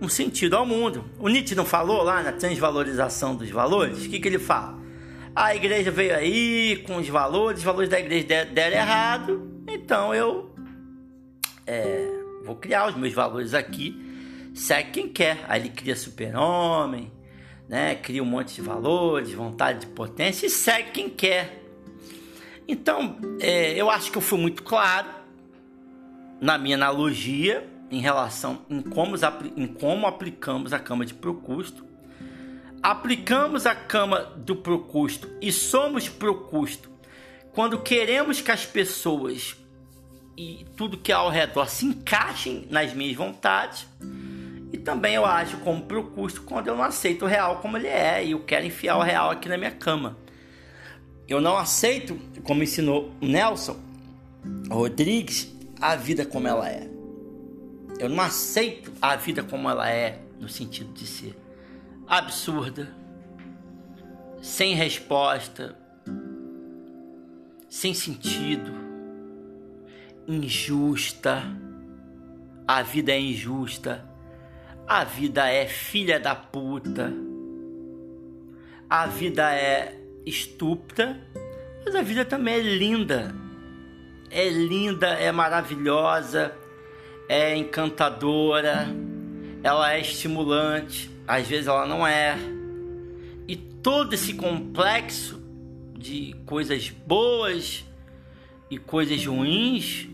um 0.00 0.08
sentido 0.08 0.56
ao 0.56 0.66
mundo. 0.66 1.04
O 1.18 1.28
Nietzsche 1.28 1.54
não 1.54 1.64
falou 1.64 2.02
lá 2.02 2.22
na 2.22 2.32
transvalorização 2.32 3.34
dos 3.34 3.50
valores? 3.50 4.04
O 4.04 4.08
que, 4.08 4.20
que 4.20 4.28
ele 4.28 4.38
fala? 4.38 4.83
A 5.34 5.54
igreja 5.54 5.90
veio 5.90 6.14
aí 6.14 6.84
com 6.86 6.96
os 6.96 7.08
valores, 7.08 7.58
os 7.58 7.64
valores 7.64 7.88
da 7.88 7.98
igreja 7.98 8.44
deram 8.44 8.76
errado, 8.76 9.64
então 9.66 10.14
eu 10.14 10.54
é, 11.66 12.08
vou 12.44 12.54
criar 12.54 12.88
os 12.88 12.94
meus 12.94 13.12
valores 13.12 13.52
aqui. 13.52 14.00
Segue 14.54 14.92
quem 14.92 15.08
quer. 15.08 15.44
Aí 15.48 15.60
ele 15.60 15.70
cria 15.70 15.96
super-homem, 15.96 17.10
né? 17.68 17.96
cria 17.96 18.22
um 18.22 18.26
monte 18.26 18.54
de 18.54 18.62
valores, 18.62 19.32
vontade 19.32 19.80
de 19.80 19.86
potência 19.88 20.46
e 20.46 20.50
segue 20.50 20.92
quem 20.92 21.10
quer. 21.10 21.64
Então, 22.68 23.18
é, 23.40 23.72
eu 23.72 23.90
acho 23.90 24.12
que 24.12 24.18
eu 24.18 24.22
fui 24.22 24.38
muito 24.38 24.62
claro 24.62 25.08
na 26.40 26.56
minha 26.56 26.76
analogia 26.76 27.68
em 27.90 28.00
relação 28.00 28.64
em 28.70 28.80
como, 28.80 29.16
em 29.56 29.66
como 29.66 30.06
aplicamos 30.06 30.72
a 30.72 30.78
cama 30.78 31.04
de 31.04 31.12
Procusto 31.12 31.84
aplicamos 32.84 33.64
a 33.64 33.74
cama 33.74 34.30
do 34.36 34.54
Procusto 34.54 35.26
e 35.40 35.50
somos 35.50 36.06
Procusto 36.06 36.90
quando 37.54 37.80
queremos 37.80 38.42
que 38.42 38.50
as 38.50 38.66
pessoas 38.66 39.56
e 40.36 40.66
tudo 40.76 40.98
que 40.98 41.10
há 41.10 41.16
ao 41.16 41.30
redor 41.30 41.66
se 41.66 41.86
encaixem 41.86 42.66
nas 42.68 42.92
minhas 42.92 43.16
vontades. 43.16 43.86
E 44.70 44.76
também 44.76 45.14
eu 45.14 45.24
ajo 45.24 45.56
como 45.60 45.86
Procusto 45.86 46.42
quando 46.42 46.66
eu 46.66 46.76
não 46.76 46.84
aceito 46.84 47.24
o 47.24 47.28
real 47.28 47.56
como 47.60 47.78
ele 47.78 47.88
é 47.88 48.22
e 48.22 48.32
eu 48.32 48.40
quero 48.40 48.66
enfiar 48.66 48.98
o 48.98 49.02
real 49.02 49.30
aqui 49.30 49.48
na 49.48 49.56
minha 49.56 49.70
cama. 49.70 50.18
Eu 51.26 51.40
não 51.40 51.56
aceito, 51.56 52.20
como 52.42 52.62
ensinou 52.62 53.10
Nelson 53.18 53.80
Rodrigues, 54.70 55.50
a 55.80 55.96
vida 55.96 56.26
como 56.26 56.46
ela 56.46 56.68
é. 56.68 56.86
Eu 57.98 58.10
não 58.10 58.22
aceito 58.22 58.92
a 59.00 59.16
vida 59.16 59.42
como 59.42 59.70
ela 59.70 59.88
é 59.88 60.18
no 60.38 60.50
sentido 60.50 60.92
de 60.92 61.06
ser 61.06 61.43
absurda, 62.06 62.88
sem 64.40 64.74
resposta, 64.74 65.76
sem 67.68 67.94
sentido, 67.94 68.72
injusta. 70.28 71.42
A 72.66 72.82
vida 72.82 73.12
é 73.12 73.20
injusta. 73.20 74.04
A 74.86 75.04
vida 75.04 75.48
é 75.48 75.66
filha 75.66 76.20
da 76.20 76.34
puta. 76.34 77.12
A 78.88 79.06
vida 79.06 79.54
é 79.54 79.98
estúpida, 80.26 81.18
mas 81.84 81.94
a 81.94 82.02
vida 82.02 82.24
também 82.24 82.54
é 82.54 82.60
linda. 82.60 83.34
É 84.30 84.48
linda, 84.48 85.08
é 85.08 85.30
maravilhosa, 85.30 86.54
é 87.28 87.56
encantadora, 87.56 88.88
ela 89.62 89.92
é 89.92 90.00
estimulante 90.00 91.13
às 91.26 91.46
vezes 91.46 91.66
ela 91.66 91.86
não 91.86 92.06
é. 92.06 92.36
E 93.48 93.56
todo 93.56 94.14
esse 94.14 94.34
complexo 94.34 95.42
de 95.96 96.34
coisas 96.46 96.90
boas 96.90 97.84
e 98.70 98.78
coisas 98.78 99.24
ruins 99.24 100.08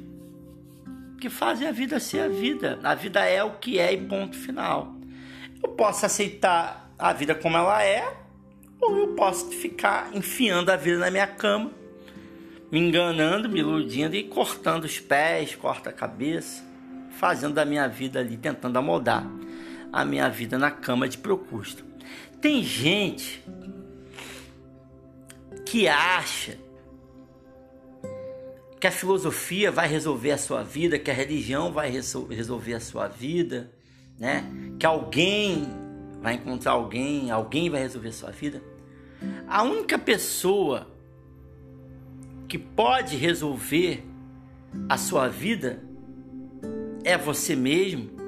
que 1.21 1.29
fazem 1.29 1.69
a 1.69 1.73
vida 1.73 2.01
ser 2.01 2.21
a 2.21 2.29
vida. 2.29 2.79
A 2.83 2.95
vida 2.95 3.25
é 3.25 3.43
o 3.43 3.53
que 3.53 3.79
é 3.79 3.93
e 3.93 3.97
ponto 3.97 4.37
final. 4.37 4.95
Eu 5.63 5.71
posso 5.71 6.07
aceitar 6.07 6.91
a 6.99 7.13
vida 7.13 7.35
como 7.35 7.57
ela 7.57 7.85
é, 7.85 8.17
ou 8.81 8.97
eu 8.97 9.09
posso 9.09 9.51
ficar 9.51 10.15
enfiando 10.15 10.71
a 10.71 10.77
vida 10.77 10.99
na 10.99 11.11
minha 11.11 11.27
cama, 11.27 11.71
me 12.73 12.79
enganando, 12.79 13.49
me 13.49 13.61
iludindo 13.61 14.17
e 14.17 14.25
cortando 14.25 14.85
os 14.85 14.99
pés, 14.99 15.55
corta 15.55 15.91
a 15.91 15.93
cabeça, 15.93 16.65
fazendo 17.19 17.55
da 17.55 17.65
minha 17.65 17.87
vida 17.87 18.21
ali, 18.21 18.37
tentando 18.37 18.79
amoldar 18.79 19.27
a 19.93 20.05
minha 20.05 20.29
vida 20.29 20.59
na 20.59 20.71
cama 20.71 21.09
de 21.09 21.19
Procusto. 21.19 21.85
Tem 22.41 22.63
gente 22.63 23.45
que 25.67 25.87
acha 25.89 26.57
que 28.81 28.87
a 28.87 28.91
filosofia 28.91 29.71
vai 29.71 29.87
resolver 29.87 30.31
a 30.31 30.39
sua 30.39 30.63
vida, 30.63 30.99
que 30.99 31.11
a 31.11 31.15
religião 31.15 31.71
vai 31.71 31.91
resolver 31.91 32.75
a 32.75 32.81
sua 32.81 33.09
vida, 33.09 33.71
né? 34.19 34.51
Que 34.79 34.87
alguém 34.87 35.67
vai 36.23 36.35
encontrar 36.35 36.73
alguém, 36.73 37.31
alguém 37.31 37.69
vai 37.69 37.83
resolver 37.83 38.09
a 38.09 38.13
sua 38.13 38.31
vida. 38.31 38.63
A 39.47 39.63
única 39.63 39.99
pessoa 39.99 40.87
que 42.49 42.59
pode 42.59 43.17
resolver 43.17 44.03
a 44.89 44.97
sua 44.97 45.29
vida 45.29 45.83
é 47.05 47.19
você 47.19 47.55
mesmo 47.55 48.20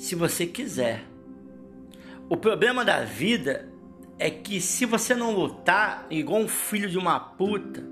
se 0.00 0.14
você 0.14 0.46
quiser. 0.46 1.04
O 2.26 2.34
problema 2.34 2.82
da 2.82 3.04
vida 3.04 3.68
é 4.18 4.30
que 4.30 4.58
se 4.58 4.86
você 4.86 5.14
não 5.14 5.34
lutar 5.34 6.06
igual 6.08 6.40
um 6.40 6.48
filho 6.48 6.88
de 6.88 6.96
uma 6.96 7.20
puta, 7.20 7.84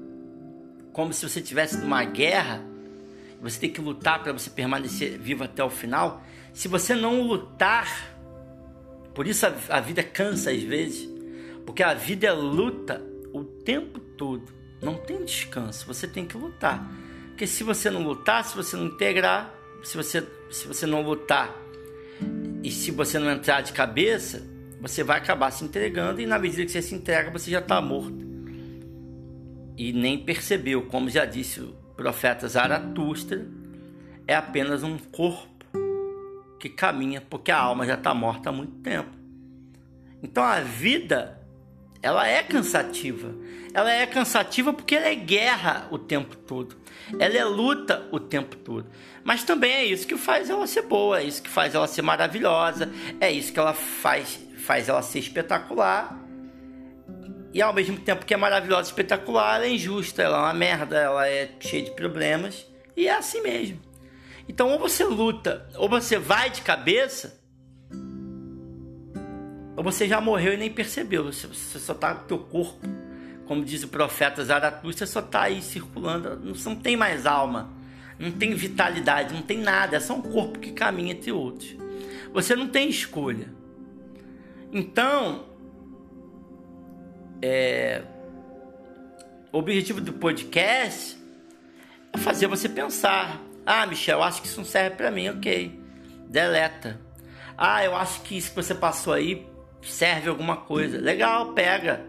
como 0.90 1.12
se 1.12 1.28
você 1.28 1.42
tivesse 1.42 1.76
numa 1.76 2.02
guerra, 2.04 2.64
você 3.42 3.60
tem 3.60 3.70
que 3.70 3.80
lutar 3.82 4.22
para 4.22 4.32
você 4.32 4.48
permanecer 4.48 5.18
vivo 5.18 5.44
até 5.44 5.62
o 5.62 5.68
final. 5.68 6.22
Se 6.54 6.66
você 6.66 6.94
não 6.94 7.20
lutar, 7.20 7.86
por 9.14 9.26
isso 9.26 9.44
a, 9.44 9.52
a 9.68 9.80
vida 9.80 10.02
cansa 10.02 10.50
às 10.50 10.62
vezes, 10.62 11.06
porque 11.66 11.82
a 11.82 11.92
vida 11.92 12.26
é 12.26 12.32
luta 12.32 13.04
o 13.34 13.44
tempo 13.44 14.00
todo, 14.00 14.50
não 14.80 14.94
tem 14.94 15.26
descanso. 15.26 15.86
Você 15.86 16.08
tem 16.08 16.24
que 16.24 16.38
lutar, 16.38 16.90
porque 17.28 17.46
se 17.46 17.62
você 17.62 17.90
não 17.90 18.02
lutar, 18.02 18.44
se 18.44 18.56
você 18.56 18.78
não 18.78 18.86
integrar, 18.86 19.54
se 19.84 19.94
você 19.94 20.26
se 20.50 20.66
você 20.66 20.86
não 20.86 21.02
lutar 21.02 21.67
e 22.62 22.70
se 22.70 22.90
você 22.90 23.18
não 23.18 23.30
entrar 23.30 23.60
de 23.60 23.72
cabeça, 23.72 24.42
você 24.80 25.02
vai 25.02 25.18
acabar 25.18 25.50
se 25.50 25.64
entregando 25.64 26.20
e 26.20 26.26
na 26.26 26.38
medida 26.38 26.64
que 26.64 26.70
você 26.70 26.82
se 26.82 26.94
entrega, 26.94 27.30
você 27.30 27.50
já 27.50 27.60
está 27.60 27.80
morto. 27.80 28.26
E 29.76 29.92
nem 29.92 30.18
percebeu, 30.18 30.82
como 30.86 31.08
já 31.08 31.24
disse 31.24 31.60
profeta 31.96 32.46
Zaratustra 32.46 33.46
é 34.26 34.34
apenas 34.34 34.82
um 34.84 34.96
corpo 34.98 35.66
que 36.60 36.68
caminha 36.68 37.20
porque 37.20 37.50
a 37.50 37.58
alma 37.58 37.86
já 37.86 37.94
está 37.94 38.14
morta 38.14 38.50
há 38.50 38.52
muito 38.52 38.76
tempo. 38.82 39.10
Então 40.22 40.44
a 40.44 40.60
vida 40.60 41.38
ela 42.02 42.26
é 42.26 42.42
cansativa. 42.42 43.34
Ela 43.74 43.92
é 43.92 44.06
cansativa 44.06 44.72
porque 44.72 44.94
ela 44.94 45.08
é 45.08 45.14
guerra 45.14 45.88
o 45.90 45.98
tempo 45.98 46.36
todo. 46.36 46.76
Ela 47.18 47.36
é 47.36 47.44
luta 47.44 48.06
o 48.12 48.20
tempo 48.20 48.56
todo. 48.56 48.86
Mas 49.28 49.44
também 49.44 49.70
é 49.70 49.84
isso 49.84 50.06
que 50.06 50.16
faz 50.16 50.48
ela 50.48 50.66
ser 50.66 50.80
boa, 50.80 51.20
é 51.20 51.24
isso 51.24 51.42
que 51.42 51.50
faz 51.50 51.74
ela 51.74 51.86
ser 51.86 52.00
maravilhosa, 52.00 52.90
é 53.20 53.30
isso 53.30 53.52
que 53.52 53.58
ela 53.58 53.74
faz, 53.74 54.40
faz 54.56 54.88
ela 54.88 55.02
ser 55.02 55.18
espetacular. 55.18 56.18
E 57.52 57.60
ao 57.60 57.74
mesmo 57.74 57.98
tempo 57.98 58.24
que 58.24 58.32
é 58.32 58.38
maravilhosa 58.38 58.88
e 58.88 58.90
espetacular, 58.90 59.56
ela 59.56 59.66
é 59.66 59.74
injusta, 59.74 60.22
ela 60.22 60.38
é 60.38 60.40
uma 60.40 60.54
merda, 60.54 60.96
ela 60.96 61.28
é 61.28 61.50
cheia 61.60 61.82
de 61.82 61.90
problemas. 61.90 62.66
E 62.96 63.06
é 63.06 63.14
assim 63.14 63.42
mesmo. 63.42 63.78
Então, 64.48 64.70
ou 64.70 64.78
você 64.78 65.04
luta, 65.04 65.68
ou 65.76 65.90
você 65.90 66.18
vai 66.18 66.48
de 66.48 66.62
cabeça, 66.62 67.38
ou 69.76 69.84
você 69.84 70.08
já 70.08 70.22
morreu 70.22 70.54
e 70.54 70.56
nem 70.56 70.72
percebeu. 70.72 71.24
Você, 71.24 71.46
você 71.46 71.78
só 71.78 71.92
tá 71.92 72.14
com 72.14 72.26
teu 72.26 72.38
corpo, 72.38 72.80
como 73.44 73.62
diz 73.62 73.82
o 73.82 73.88
profeta 73.88 74.42
Zaratustra, 74.42 75.06
só 75.06 75.20
tá 75.20 75.42
aí 75.42 75.60
circulando. 75.60 76.40
Não, 76.42 76.54
não 76.54 76.76
tem 76.76 76.96
mais 76.96 77.26
alma, 77.26 77.76
não 78.18 78.32
tem 78.32 78.54
vitalidade, 78.54 79.34
não 79.34 79.42
tem 79.42 79.58
nada. 79.58 79.96
É 79.96 80.00
só 80.00 80.14
um 80.14 80.22
corpo 80.22 80.58
que 80.58 80.72
caminha 80.72 81.12
entre 81.12 81.30
outros. 81.32 81.76
Você 82.32 82.56
não 82.56 82.68
tem 82.68 82.88
escolha. 82.88 83.48
Então, 84.72 85.46
é, 87.40 88.02
o 89.52 89.58
objetivo 89.58 90.00
do 90.00 90.12
podcast 90.12 91.16
é 92.12 92.18
fazer 92.18 92.46
você 92.46 92.68
pensar. 92.68 93.40
Ah, 93.64 93.86
Michel, 93.86 94.22
acho 94.22 94.42
que 94.42 94.48
isso 94.48 94.58
não 94.58 94.64
serve 94.64 94.96
para 94.96 95.10
mim, 95.10 95.28
ok. 95.28 95.80
Deleta. 96.28 97.00
Ah, 97.56 97.84
eu 97.84 97.96
acho 97.96 98.22
que 98.22 98.36
isso 98.36 98.50
que 98.50 98.56
você 98.56 98.74
passou 98.74 99.12
aí 99.12 99.46
serve 99.82 100.28
alguma 100.28 100.56
coisa. 100.56 100.98
Legal, 100.98 101.52
pega. 101.54 102.04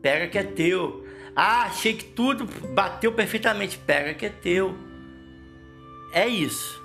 Pega 0.00 0.28
que 0.28 0.38
é 0.38 0.44
teu. 0.44 1.06
Ah, 1.34 1.64
achei 1.64 1.94
que 1.94 2.04
tudo 2.04 2.46
bateu 2.72 3.12
perfeitamente. 3.12 3.78
Pega 3.78 4.14
que 4.14 4.26
é 4.26 4.30
teu. 4.30 4.76
É 6.16 6.26
isso. 6.26 6.82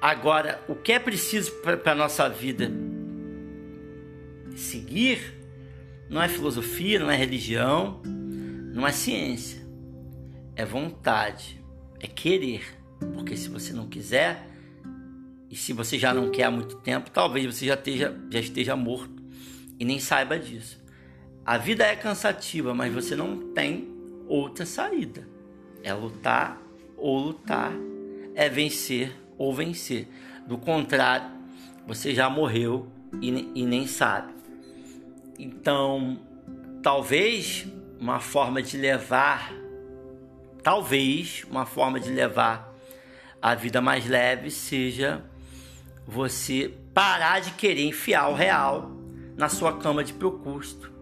Agora, 0.00 0.64
o 0.66 0.74
que 0.74 0.92
é 0.92 0.98
preciso 0.98 1.52
para 1.60 1.92
a 1.92 1.94
nossa 1.94 2.26
vida 2.26 2.72
seguir 4.56 5.20
não 6.08 6.22
é 6.22 6.26
filosofia, 6.26 6.98
não 6.98 7.10
é 7.10 7.14
religião, 7.14 8.00
não 8.72 8.86
é 8.86 8.90
ciência. 8.90 9.60
É 10.56 10.64
vontade, 10.64 11.62
é 12.00 12.06
querer. 12.06 12.64
Porque 13.12 13.36
se 13.36 13.50
você 13.50 13.74
não 13.74 13.86
quiser, 13.88 14.48
e 15.50 15.54
se 15.54 15.74
você 15.74 15.98
já 15.98 16.14
não 16.14 16.30
quer 16.30 16.44
há 16.44 16.50
muito 16.50 16.76
tempo, 16.76 17.10
talvez 17.10 17.44
você 17.44 17.66
já 17.66 17.74
esteja, 17.74 18.18
já 18.30 18.40
esteja 18.40 18.74
morto 18.74 19.22
e 19.78 19.84
nem 19.84 20.00
saiba 20.00 20.38
disso. 20.38 20.82
A 21.44 21.58
vida 21.58 21.84
é 21.84 21.94
cansativa, 21.94 22.72
mas 22.72 22.90
você 22.90 23.14
não 23.14 23.52
tem 23.52 23.94
outra 24.26 24.64
saída. 24.64 25.28
É 25.82 25.92
lutar 25.92 26.58
ou 26.96 27.18
lutar, 27.18 27.74
é 28.34 28.48
vencer 28.48 29.12
ou 29.38 29.54
vencer. 29.54 30.08
Do 30.46 30.58
contrário, 30.58 31.30
você 31.86 32.14
já 32.14 32.28
morreu 32.28 32.90
e, 33.20 33.50
e 33.54 33.66
nem 33.66 33.86
sabe. 33.86 34.32
Então, 35.38 36.20
talvez 36.82 37.66
uma 37.98 38.20
forma 38.20 38.62
de 38.62 38.76
levar, 38.76 39.52
talvez 40.62 41.44
uma 41.50 41.66
forma 41.66 41.98
de 42.00 42.10
levar 42.10 42.72
a 43.40 43.54
vida 43.54 43.80
mais 43.80 44.06
leve 44.06 44.50
seja 44.50 45.24
você 46.06 46.72
parar 46.94 47.40
de 47.40 47.52
querer 47.52 47.84
enfiar 47.84 48.28
o 48.28 48.34
real 48.34 48.90
na 49.36 49.48
sua 49.48 49.78
cama 49.78 50.04
de 50.04 50.12
procusto 50.12 50.92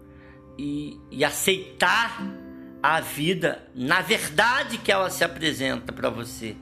e, 0.57 0.99
e 1.11 1.23
aceitar 1.23 2.21
a 2.81 2.99
vida 2.99 3.67
na 3.75 4.01
verdade 4.01 4.77
que 4.77 4.91
ela 4.91 5.09
se 5.09 5.23
apresenta 5.23 5.91
para 5.91 6.09
você. 6.09 6.55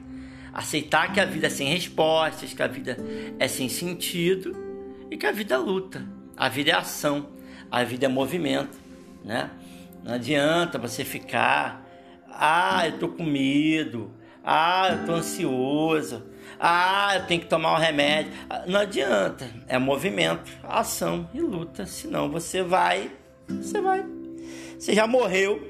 Aceitar 0.54 1.14
que 1.14 1.20
a 1.20 1.26
vida 1.26 1.48
é 1.48 1.50
sem 1.50 1.68
respostas, 1.68 2.54
que 2.54 2.64
a 2.64 2.68
vida 2.68 2.98
é 3.38 3.48
sem 3.48 3.70
sentido 3.70 4.56
e 5.10 5.18
que 5.18 5.26
a 5.26 5.32
vida 5.32 5.56
é 5.56 5.58
luta, 5.58 6.06
a 6.36 6.50
vida 6.50 6.72
é 6.72 6.74
ação, 6.74 7.30
a 7.70 7.84
vida 7.84 8.06
é 8.06 8.10
movimento, 8.10 8.78
né? 9.24 9.50
Não 10.04 10.14
adianta 10.14 10.78
você 10.78 11.04
ficar, 11.04 11.86
ah, 12.30 12.88
eu 12.88 12.98
tô 12.98 13.10
com 13.10 13.24
medo, 13.24 14.12
ah, 14.44 14.90
eu 14.92 15.06
tô 15.06 15.14
ansioso, 15.14 16.24
ah, 16.60 17.16
eu 17.16 17.26
tenho 17.26 17.42
que 17.42 17.48
tomar 17.48 17.74
um 17.76 17.78
remédio. 17.78 18.32
Não 18.68 18.82
adianta. 18.82 19.50
É 19.68 19.78
movimento, 19.78 20.52
ação 20.64 21.30
e 21.34 21.40
luta. 21.40 21.86
Senão 21.86 22.30
você 22.30 22.62
vai. 22.62 23.12
Você 23.48 23.80
vai. 23.80 24.06
Você 24.78 24.94
já 24.94 25.08
morreu 25.08 25.66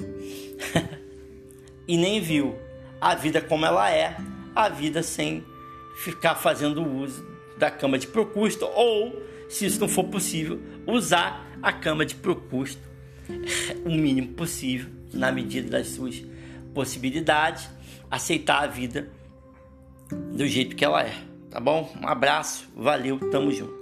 e 1.87 1.97
nem 1.97 2.21
viu 2.21 2.55
a 2.99 3.15
vida 3.15 3.41
como 3.41 3.65
ela 3.65 3.91
é. 3.91 4.15
A 4.55 4.69
vida 4.69 5.03
sem 5.03 5.43
ficar 5.97 6.35
fazendo 6.35 6.83
uso 6.83 7.25
da 7.57 7.69
cama 7.69 7.97
de 7.97 8.07
procusto 8.07 8.65
ou, 8.65 9.21
se 9.49 9.65
isso 9.65 9.79
não 9.79 9.87
for 9.87 10.05
possível, 10.05 10.59
usar 10.87 11.45
a 11.61 11.73
cama 11.73 12.05
de 12.05 12.15
procusto 12.15 12.81
o 13.85 13.89
mínimo 13.89 14.29
possível, 14.29 14.89
na 15.13 15.31
medida 15.31 15.69
das 15.69 15.87
suas 15.87 16.23
possibilidades, 16.73 17.69
aceitar 18.09 18.63
a 18.63 18.67
vida 18.67 19.09
do 20.33 20.47
jeito 20.47 20.75
que 20.75 20.85
ela 20.85 21.03
é. 21.03 21.13
Tá 21.49 21.59
bom? 21.59 21.91
Um 22.01 22.07
abraço, 22.07 22.67
valeu, 22.75 23.19
tamo 23.31 23.51
junto. 23.51 23.78